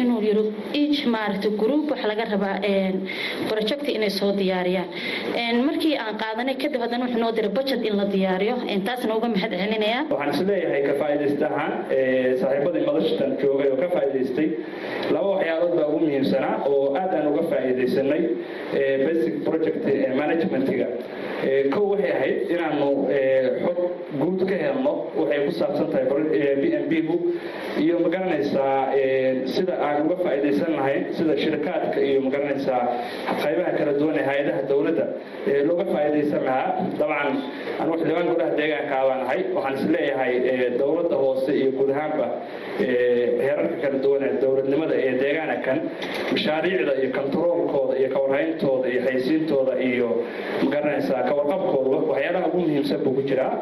inuu 0.00 0.20
yiri 0.28 0.42
each 0.80 1.00
maaragtay 1.14 1.52
group 1.62 1.90
waxa 1.92 2.06
laga 2.12 2.24
rabaa 2.34 2.56
project 3.50 3.86
inay 3.96 4.10
soo 4.18 4.30
diyaariyaan. 4.40 4.88
Markii 5.68 5.94
aan 6.04 6.16
qaadanay 6.22 6.56
kadib 6.62 6.80
haddana 6.84 7.04
wuxuu 7.06 7.20
noo 7.24 7.32
diray 7.38 7.52
budget 7.58 7.82
in 7.88 7.96
la 8.00 8.04
diyaariyo. 8.14 8.56
Taasna 8.86 9.14
uga 9.18 9.28
mahad 9.34 9.52
celinaya. 9.62 10.00
Waxaan 10.10 10.30
is 10.34 10.40
leeyahay 10.50 10.82
ka 10.88 10.94
faa'iidaysta 11.00 11.46
ahaan 11.52 11.72
saaxiibadii 12.40 12.84
madashtan 12.90 13.30
joogay 13.42 13.68
oo 13.74 13.78
ka 13.82 13.88
faa'iidaystay 13.94 14.48
laba 15.14 15.28
waxyaalood 15.36 15.74
baa 15.78 15.86
ugu 15.90 15.98
muhiimsanaa 16.06 16.54
oo 16.70 16.80
aad 17.00 17.12
aan 17.18 17.26
uga 17.32 17.42
faa'iidaysanay 17.52 18.22
basic 19.06 19.34
project 19.48 19.80
managementiga 20.20 20.86
kow 21.74 21.84
waxay 21.92 22.10
ahayd 22.16 22.38
inaanu 22.54 22.88
xog 23.64 23.78
guud 24.20 24.40
ka 24.50 24.56
helno 24.62 24.92
waxay 25.18 25.40
ku 25.46 25.52
saabsan 25.60 25.88
tahay 25.92 26.06
b 26.60 26.64
n 26.82 26.84
b 26.90 26.92
gu 27.08 27.16
iyo 27.84 27.96
ma 28.04 28.08
garanaysaa 28.14 28.94
sida 29.54 29.74
aan 29.86 30.06
uga 30.06 30.16
faa'iidaysan 30.24 30.70
lahayn 30.78 31.02
sida 31.18 31.34
shirkaadka 31.42 31.98
iyo 32.08 32.18
ma 32.24 32.30
garanaysaa 32.34 32.82
qaybaha 33.42 33.70
kala 33.78 33.92
duwan 34.00 34.16
ee 34.20 34.26
hay'adaha 34.30 34.60
dowladda 34.70 35.04
looga 35.68 35.84
faa'iidaysan 35.94 36.42
lahaa. 36.48 36.68
Dabcan 37.00 37.32
anugu 37.82 37.96
xildhibaan 38.00 38.26
golaha 38.32 38.50
deegaanka 38.60 38.96
baan 39.08 39.20
ahay 39.26 39.40
waxaan 39.56 39.74
is 39.74 40.78
dowladda 40.82 41.16
hoose 41.22 41.50
iyo 41.60 41.70
guud 41.78 41.90
ahaanba 41.94 42.26
heerarka 43.44 43.76
kala 43.82 43.98
duwan 44.04 44.22
ee 44.28 44.32
dowladnimada 44.42 44.94
ee 45.06 45.12
deegaanakan 45.22 45.78
mashaariicda 46.34 46.92
iyo 47.02 47.10
kontaroolkooda 47.18 47.94
iyo 48.00 48.08
kawarhayntooda 48.14 48.86
iyo 48.92 49.00
xaysiintooda 49.08 49.74
iyo 49.90 50.08
ma 50.62 50.68
garanaysaa 50.74 51.22
kawarqabkooda 51.30 51.96
waxyaalaha 52.12 52.46
ugu 52.48 52.58
muhiimsan 52.64 52.98
buu 53.04 53.14
ku 53.18 53.22
jiraa 53.30 53.52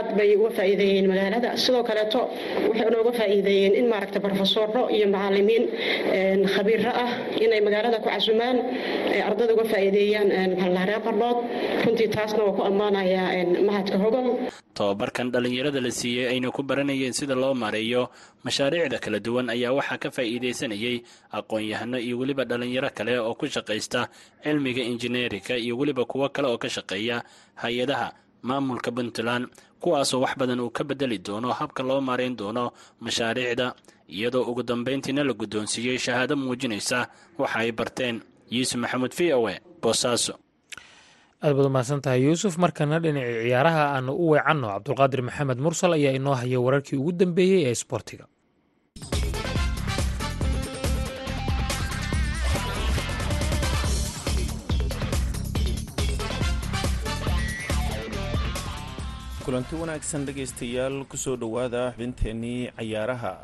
aad 0.00 0.10
bay 0.18 0.30
uga 0.36 0.50
faa'iideeyeen 0.58 1.06
magaalada. 1.12 1.50
Sidoo 1.64 1.82
kaleeto 1.90 2.20
waxay 2.68 2.88
nooga 2.94 3.12
faa'iideeyeen 3.20 3.74
in 3.80 3.86
maaragta 3.92 4.18
barofesoro 4.24 4.66
tababaro 4.72 4.90
iyo 4.96 5.06
macalimiin 5.14 5.64
khabiiro 6.54 6.90
ah 7.04 7.10
inay 7.44 7.60
magaalada 7.66 7.98
ku 8.04 8.08
casumaan 8.08 8.56
ardada 9.28 9.52
uga 9.56 9.64
faa'iideeyaan 9.72 10.28
reer 10.88 11.00
qardhood 11.06 11.38
runtii 11.84 12.08
taasna 12.14 12.42
waa 12.46 12.56
ku 12.58 12.62
ammaanayaa 12.62 13.28
mahadka 13.68 13.96
hogol. 14.04 14.26
Tobabarkan 14.78 15.28
dhallinyarada 15.32 15.80
la 15.86 15.90
siiyey 15.90 16.26
ayna 16.32 16.48
ku 16.50 16.62
baranayeen 16.62 17.12
sida 17.12 17.34
loo 17.42 17.52
maareeyo 17.54 18.02
mashaariicda 18.46 18.98
kala 19.04 19.18
duwan 19.26 19.50
ayaa 19.54 19.72
waxaa 19.78 19.98
ka 20.04 20.08
faa'iidaysanayay 20.16 20.96
aqoon-yahano 21.38 21.98
iyo 22.06 22.14
weliba 22.20 22.44
dhallinyaro 22.50 22.90
kale 22.96 23.12
oo 23.20 23.34
ku 23.34 23.46
shaqaysta 23.46 24.08
cilmiga 24.44 24.82
injineerinka 24.90 25.54
iyo 25.64 25.74
weliba 25.80 26.04
kuwo 26.04 26.28
kale 26.34 26.48
oo 26.48 26.58
ka 26.58 26.68
shaqeeya 26.76 27.16
hay'adaha 27.62 28.08
maamulka 28.48 28.90
puntland 28.96 29.44
kuwaasoo 29.82 30.20
wax 30.24 30.34
badan 30.40 30.60
uu 30.60 30.70
ka 30.76 30.82
bedeli 30.84 31.18
doono 31.26 31.48
habka 31.58 31.82
loo 31.88 32.00
maarayn 32.08 32.36
doono 32.40 32.64
mashaariicda 33.04 33.66
iyadoo 34.16 34.44
ugu 34.50 34.62
dambayntiina 34.62 35.24
la 35.24 35.32
guddoonsiiyey 35.40 35.98
shahaado 36.04 36.34
muujinaysa 36.36 36.98
waxa 37.38 37.58
ay 37.62 37.72
barteen. 37.72 38.16
Yuusuf 38.54 38.76
maxamuud 38.82 39.12
v 39.18 39.32
o 39.34 39.48
e 39.48 39.54
boosaaso 39.82 40.34
aad 41.42 41.52
baad 41.56 41.66
umahadsan 41.70 42.00
tahay 42.04 42.20
yuusuf. 42.26 42.54
Markana 42.62 43.00
dhinacii 43.00 43.42
ciyaaraha 43.48 43.82
aanu 43.96 44.12
u 44.12 44.26
weecanno 44.32 44.66
cabdulqaadir 44.74 45.22
maxamed 45.28 45.58
mursal 45.64 45.92
ayaa 45.98 46.12
inoo 46.18 46.34
haya 46.40 46.60
wararkii 46.60 46.96
ugu 47.00 47.12
dambeeyey 47.12 47.60
ee 47.66 47.72
isboortiga 47.78 48.24
kulanti 59.44 59.74
wanaagsan 59.74 60.24
dhegaystayaal 60.26 61.04
ku 61.10 61.16
soo 61.16 61.36
dhowaada 61.36 61.92
xubinteennii 61.94 62.70
cayaaraha. 62.76 63.34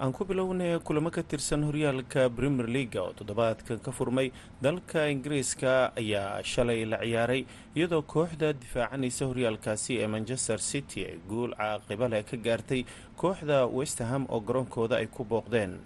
Aan 0.00 0.12
ku 0.12 0.24
bilownay 0.24 0.78
kulamo 0.82 1.10
ka 1.10 1.22
tirsan 1.22 1.62
horyaalka 1.64 2.28
premier 2.36 2.66
leaga 2.68 3.00
oo 3.02 3.12
toddobaadkan 3.16 3.78
ka 3.80 3.92
furmay 3.92 4.32
dalka 4.60 5.06
ingiriiska 5.08 5.92
ayaa 5.96 6.42
shalay 6.42 6.84
la 6.84 6.98
ciyaaray 6.98 7.46
iyadoo 7.76 8.02
kooxda 8.02 8.52
difaacanaysa 8.52 9.26
horyaalkaasi 9.30 10.00
ee 10.02 10.06
manchester 10.06 10.58
city 10.58 11.04
ay 11.06 11.16
guul 11.28 11.54
caaqiba 11.54 12.08
leh 12.08 12.24
ka 12.26 12.36
gaartay 12.36 12.82
kooxda 13.16 13.66
westerham 13.66 14.26
oo 14.28 14.40
garoonkooda 14.40 14.96
ay 14.98 15.06
ku 15.06 15.22
booqdeen 15.24 15.78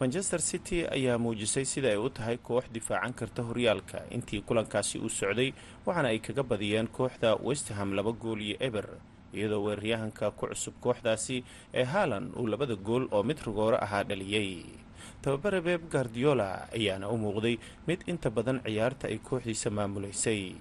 manchester 0.00 0.40
city 0.42 0.78
ayaa 0.96 1.18
muujisay 1.18 1.64
sida 1.64 1.88
ay 1.94 1.96
u 2.00 2.08
tahay 2.10 2.36
koox 2.38 2.64
difaacan 2.72 3.14
karta 3.14 3.42
horyaalka. 3.42 3.98
Intii 4.10 4.42
kulankaasi 4.42 4.98
uu 4.98 5.08
socday 5.08 5.52
waxaana 5.86 6.08
ay 6.12 6.18
kaga 6.18 6.42
badiyeen 6.42 6.88
kooxda 6.88 7.36
westerham 7.46 7.92
laba 7.94 8.12
gool 8.12 8.40
iyo 8.42 8.56
eber 8.60 8.86
iyadoo 9.34 9.62
weeraryahanka 9.66 10.30
ku 10.38 10.46
cusub 10.50 10.74
kooxdaasi 10.82 11.44
ee 11.74 11.84
haalan 11.84 12.32
uu 12.38 12.46
labada 12.46 12.74
gool 12.76 13.06
oo 13.12 13.22
mid 13.22 13.38
rigooro 13.46 13.76
ahaa 13.84 14.04
dhaliyey 14.04 14.66
tababare 15.22 15.60
beb 15.60 15.82
gardiola 15.90 16.68
ayaana 16.74 17.08
u 17.10 17.16
muuqday 17.18 17.56
mid 17.86 18.00
inta 18.06 18.30
badan 18.30 18.60
ciyaarta 18.66 19.08
ay 19.10 19.18
kooxdiisa 19.18 19.70
maamulaysay 19.70 20.54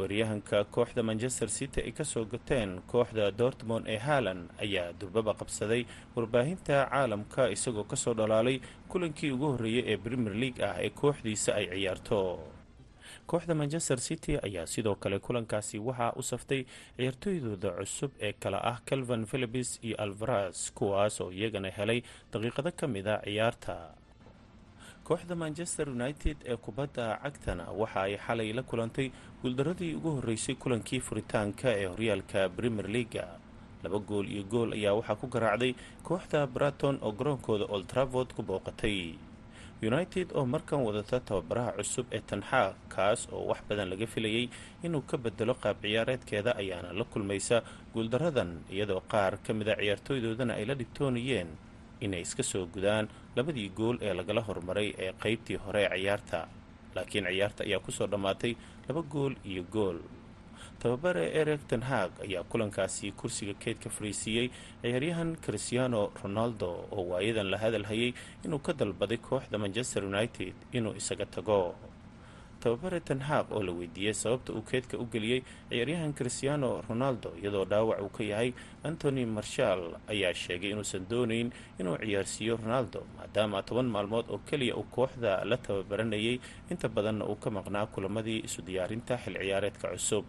weeraryahanka 0.00 0.58
kooxda 0.74 1.02
manchester 1.10 1.48
city 1.58 1.80
ay 1.86 1.92
ka 1.98 2.04
soo 2.12 2.24
gateen 2.34 2.70
kooxda 2.92 3.30
dortmond 3.40 3.84
ee 3.94 3.98
haalan 4.06 4.40
ayaa 4.64 4.92
durbaba 5.00 5.32
qabsaday 5.40 5.82
warbaahinta 6.16 6.76
caalamka 6.92 7.42
isagoo 7.56 7.84
ka 7.92 7.96
soo 8.04 8.14
dhalaalay 8.20 8.56
kulankii 8.92 9.30
ugu 9.36 9.46
horreeyay 9.52 9.84
ee 9.92 9.96
premier 10.06 10.34
league 10.42 10.60
ah 10.70 10.76
ee 10.84 10.90
kooxdiisa 11.00 11.50
ay 11.60 11.66
ciyaarto. 11.74 12.20
Kooxda 13.30 13.54
manchester 13.60 13.98
city 14.08 14.32
ayaa 14.46 14.66
sidoo 14.66 14.94
kale 15.02 15.18
kulankaasi 15.26 15.78
waxaa 15.88 16.12
u 16.18 16.22
saftay 16.30 16.62
ciyaartooydooda 16.96 17.70
cusub 17.78 18.10
ee 18.26 18.32
kala 18.42 18.58
ah 18.70 18.78
calvin 18.88 19.22
philibis 19.30 19.70
iyo 19.86 19.96
alvaras 20.04 20.72
kuwaas 20.78 21.20
oo 21.24 21.30
iyagana 21.38 21.70
helay 21.78 22.00
daqiiqado 22.32 22.70
ka 22.80 22.86
mid 22.94 23.06
a 23.06 23.16
ciyaarta 23.26 23.74
kooxda 25.10 25.34
manchester 25.42 25.86
united 25.98 26.36
ee 26.46 26.56
kubadda 26.66 27.06
cagtana 27.22 27.64
waxa 27.80 28.00
ay 28.06 28.14
xalay 28.26 28.50
la 28.58 28.62
kulantay 28.70 29.08
guuldaradii 29.42 29.94
ugu 29.98 30.10
horreysay 30.16 30.54
kulankii 30.62 31.00
furitaanka 31.06 31.68
ee 31.82 31.86
horyaalka 31.92 32.40
premier 32.56 32.86
leaga 32.96 33.26
laba 33.82 33.98
gool 34.08 34.26
iyo 34.34 34.42
gool 34.52 34.70
ayaa 34.78 34.94
waxaa 34.98 35.18
ku 35.22 35.26
garaacday 35.34 35.72
kooxda 36.08 36.46
braton 36.54 36.98
oo 37.02 37.12
garoonkooda 37.18 37.64
old 37.74 37.90
ku 38.36 38.42
booqatay. 38.48 39.14
United 39.90 40.26
oo 40.38 40.44
markan 40.46 40.80
wadata 40.86 41.20
tababaraha 41.28 41.72
cusub 41.80 42.06
ee 42.16 42.20
tanxaaq 42.30 42.74
kaas 42.94 43.20
oo 43.34 43.42
wax 43.50 43.60
badan 43.68 43.88
laga 43.92 44.06
filayay 44.06 44.46
inuu 44.86 45.02
ka 45.10 45.16
bedelo 45.24 45.54
qaab 45.62 45.76
ciyaareedkeeda 45.82 46.52
ayaana 46.62 46.92
la 46.98 47.04
kulmaysa 47.12 47.56
guuldaradan 47.94 48.50
iyadoo 48.74 49.00
qaar 49.12 49.32
ka 49.46 49.50
mida 49.58 49.74
ciyaartooydoodana 49.80 50.52
ay 50.60 50.64
la 50.70 50.74
dhibtoonayeen 50.80 51.48
inay 52.00 52.20
iska 52.26 52.42
soo 52.42 52.66
gudaan 52.74 53.08
labadii 53.36 53.68
gool 53.78 53.96
ee 54.06 54.14
lagala 54.14 54.40
hormaray 54.48 54.88
ee 55.04 55.12
qeybtii 55.22 55.56
hore 55.64 55.82
ee 55.84 55.98
ciyaarta 56.02 56.40
laakiin 56.94 57.26
ciyaarta 57.32 57.60
ayaa 57.68 57.80
ku 57.86 57.90
soo 57.92 58.06
dhammaatay 58.12 58.52
laba 58.88 59.02
gool 59.02 59.34
iyo 59.44 59.62
gool. 59.74 59.98
Tababare 60.80 61.24
ereg 61.40 61.60
tenhaag 61.68 62.10
ayaa 62.24 62.44
kulankaasi 62.50 63.12
kursiga 63.12 63.54
keyd 63.62 63.78
ka 63.84 63.90
fariisiiyey 63.96 64.48
ciyaaryahan 64.82 65.36
christiano 65.44 66.00
ronaldo 66.22 66.70
oo 66.96 67.02
waayadan 67.12 67.50
la 67.52 67.58
hadal 67.58 67.84
hayay 67.90 68.12
inuu 68.44 68.58
ka 68.66 68.72
dalbaday 68.72 69.16
kooxda 69.28 69.58
manchester 69.64 70.04
united 70.04 70.54
inuu 70.72 70.94
isaga 71.00 71.26
tago 71.26 71.74
tababare 72.62 73.00
tenhaaq 73.08 73.46
oo 73.56 73.62
la 73.66 73.72
weydiiyey 73.78 74.14
sababta 74.22 74.52
uu 74.52 74.62
keedka 74.70 74.98
u 74.98 75.04
geliyey 75.12 75.40
ciyaaryahan 75.70 76.12
christiano 76.18 76.70
ronaldo 76.88 77.28
iyadoo 77.42 77.64
dhaawac 77.70 77.98
uu 78.04 78.08
ka 78.16 78.22
yahay 78.32 78.50
antony 78.88 79.24
marshall 79.36 79.82
ayaa 80.12 80.34
sheegay 80.42 80.70
inuusan 80.74 81.04
doonayn 81.10 81.48
inuu 81.80 81.96
ciyaarsiiyo 82.04 82.54
ronaldo 82.62 83.00
maadaama 83.16 83.62
toban 83.68 83.88
maalmood 83.94 84.26
oo 84.34 84.38
keliya 84.48 84.76
uu 84.76 84.86
kooxda 84.96 85.44
la 85.50 85.56
tababaranayay. 85.56 86.36
Inta 86.70 86.88
badanna 86.88 87.24
uu 87.30 87.36
ka 87.42 87.48
maqnaa 87.50 87.86
kulamadii 87.94 88.38
isu 88.48 88.60
diyaarinta 88.68 89.14
xil 89.22 89.34
ciyaareedka 89.42 89.88
cusub 89.94 90.24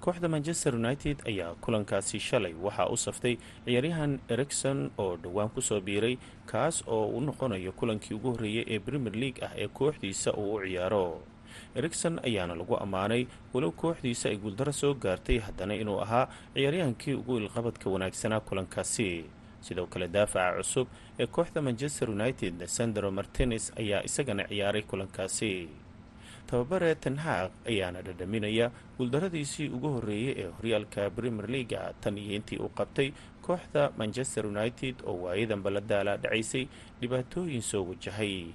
kooxda 0.00 0.28
manchester 0.28 0.74
united 0.74 1.16
ayaa 1.26 1.54
kulankaasi 1.60 2.20
shalay. 2.20 2.54
Waxaa 2.62 2.88
u 2.88 2.96
saftay 2.96 3.36
ciyaaryahan 3.64 4.18
ericson 4.28 4.90
oo 4.98 5.16
dhowaan 5.16 5.48
ku 5.54 5.60
soo 5.62 5.80
biiray 5.80 6.18
kaas 6.46 6.84
oo 6.86 7.06
u 7.16 7.20
noqonayo 7.20 7.72
kulankii 7.72 8.14
ugu 8.16 8.30
horreeyay 8.32 8.64
ee 8.74 8.78
premier 8.78 9.14
league 9.16 9.40
ah 9.46 9.52
ee 9.56 9.68
kooxdiisa 9.68 10.32
uu 10.36 10.54
u 10.54 10.60
ciyaaro. 10.66 11.20
Ericson 11.74 12.20
ayaana 12.26 12.54
lagu 12.54 12.76
ammaanay 12.76 13.26
walow 13.54 13.72
kooxdiisa 13.72 14.28
ay 14.28 14.36
guuldaro 14.36 14.72
soo 14.72 14.94
gaartay 14.94 15.38
haddana 15.38 15.74
inuu 15.74 16.00
ahaa 16.04 16.28
ciyaaryahankii 16.54 17.14
ugu 17.14 17.36
ilqabadka 17.38 17.90
wanaagsanaa 17.90 18.40
kulankaasi. 18.40 19.24
Sidoo 19.60 19.86
kale 19.86 20.08
daafaca 20.08 20.56
cusub 20.60 20.86
ee 21.18 21.26
kooxda 21.26 21.62
manchester 21.62 22.10
united 22.10 22.66
sandro 22.66 23.10
martines 23.10 23.72
ayaa 23.80 24.02
isagana 24.04 24.44
ciyaaray 24.48 24.82
kulankaasi 24.82 25.68
tababare 26.48 26.94
tenhaaq 26.94 27.50
ayaana 27.70 28.02
dhadhaminaya. 28.06 28.70
Guuldaradiisii 28.98 29.68
ugu 29.76 29.88
horreeyay 29.98 30.34
ee 30.42 30.48
horyaalka 30.56 31.10
premier 31.16 31.46
leaga 31.54 31.92
tan 32.00 32.18
iyo 32.18 32.32
intii 32.38 32.58
uu 32.64 32.68
qabtay 32.78 33.08
kooxda 33.46 33.92
manchester 33.98 34.46
united 34.46 34.94
oo 35.06 35.16
waayadanba 35.24 35.70
la 35.70 35.80
dhacaysay 35.80 36.64
dhibaatooyin 37.00 37.62
soo 37.62 37.84
wajahay. 37.90 38.52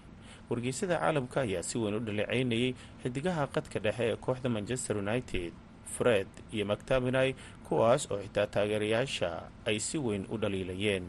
Wargeysyada 0.49 0.97
caalamka 0.97 1.41
ayaa 1.45 1.63
si 1.63 1.77
weyn 1.77 1.95
u 1.95 1.99
dhaleeceynayay 2.01 2.73
xidigaha 3.03 3.43
qadka 3.55 3.77
dhexe 3.79 4.03
ee 4.11 4.15
kooxda 4.25 4.49
manchester 4.49 4.97
united 4.97 5.53
fred 5.95 6.27
iyo 6.53 6.65
mactaminai 6.65 7.35
kuwaas 7.67 8.09
oo 8.11 8.17
xitaa 8.23 8.47
taageerayaasha 8.53 9.29
ay 9.69 9.77
si 9.79 9.97
weyn 9.97 10.25
u 10.29 10.37
dhaliilayeen. 10.41 11.05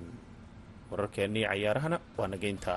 Wararkeennii 0.91 1.45
cayaarahana 1.49 1.99
waa 2.19 2.29
nageynta 2.29 2.75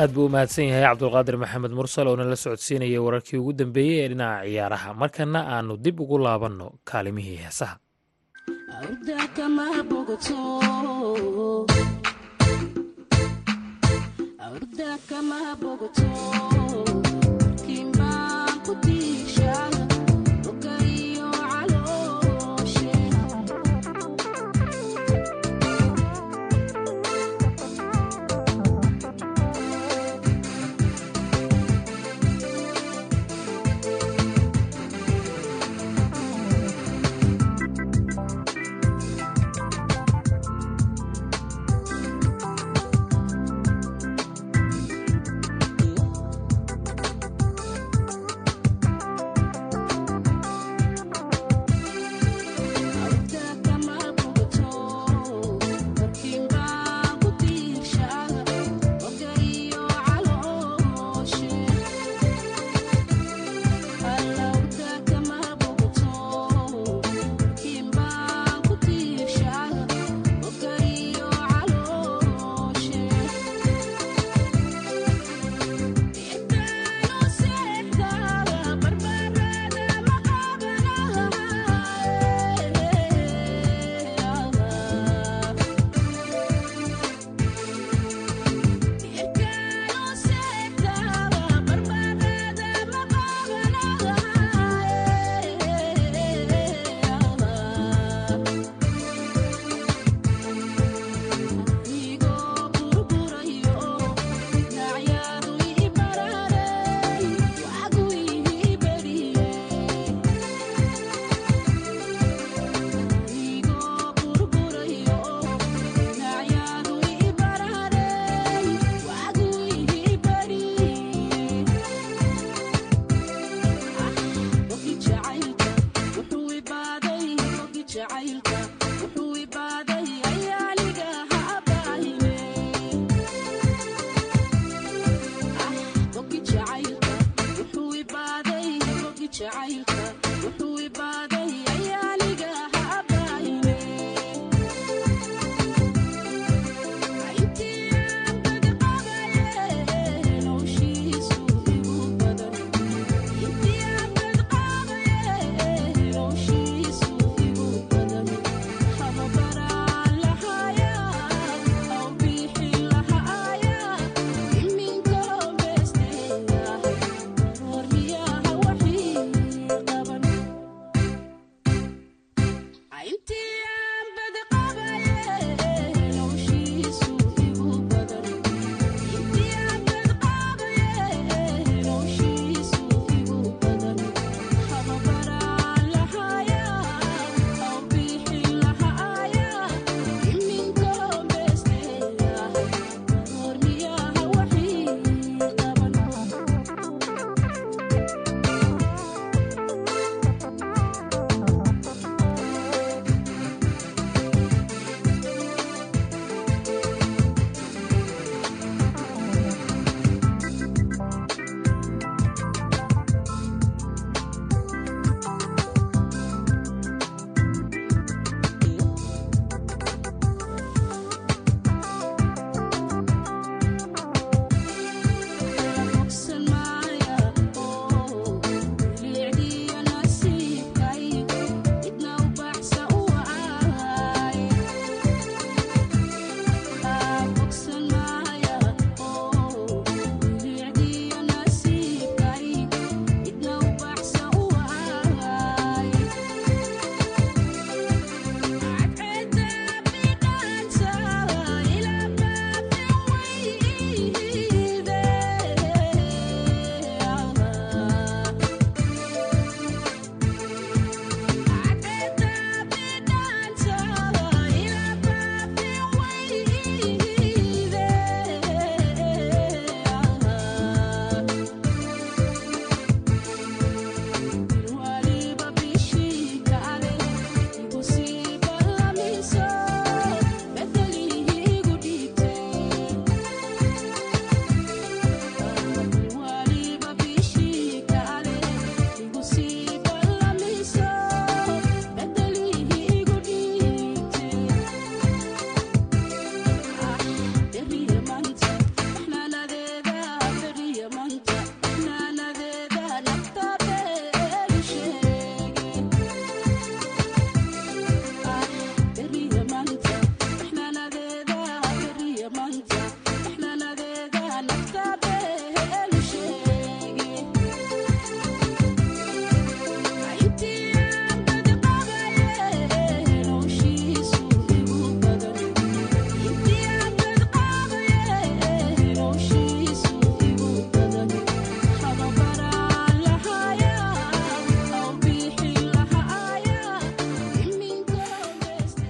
aad 0.00 0.10
buu 0.14 0.26
u 0.28 0.32
mahadsan 0.34 0.68
yahay 0.70 0.84
cabdulqaadir 0.86 1.36
maxamed 1.42 1.72
mursal 1.78 2.06
oo 2.10 2.16
nala 2.20 2.36
socodsiinayay 2.44 3.00
wararkii 3.06 3.38
ugu 3.40 3.52
dambeeyey 3.60 3.98
ee 4.04 4.08
dhinaca 4.12 4.44
ciyaaraha. 4.48 4.88
Markana 5.02 5.40
aanu 5.54 5.72
dib 5.84 5.96
ugu 6.04 6.16
laabanno 6.24 6.66
kaalimihii 6.90 7.38
heesaha. 7.44 7.74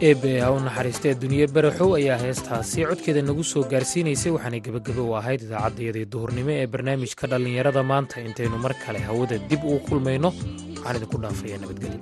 Eebe 0.09 0.33
ha 0.45 0.49
u 0.57 0.59
naxariista 0.67 1.07
ee 1.11 1.17
duniye 1.25 1.47
baraxow 1.57 1.91
ayaa 1.99 2.19
heestaasi 2.25 2.79
codkeeda 2.91 3.23
nagu 3.29 3.45
soo 3.53 3.65
gaarsiinaysay 3.73 4.33
waxaanay 4.37 4.61
gebagabo 4.67 5.03
u 5.11 5.17
ahayd 5.21 5.41
idaacaddayadii 5.47 6.07
duhurnimo 6.15 6.53
ee 6.61 6.67
barnaamijka 6.75 7.25
dhallinyarada 7.33 7.83
maanta 7.93 8.17
intaynu 8.29 8.59
mar 8.65 8.75
kale 8.85 9.01
hawada 9.09 9.37
dib 9.51 9.61
ugu 9.71 9.79
kulmayno 9.89 10.29
waxaan 10.77 10.97
idinku 10.99 11.19
dhaafaya 11.25 11.57
nabadgelyo 11.63 12.01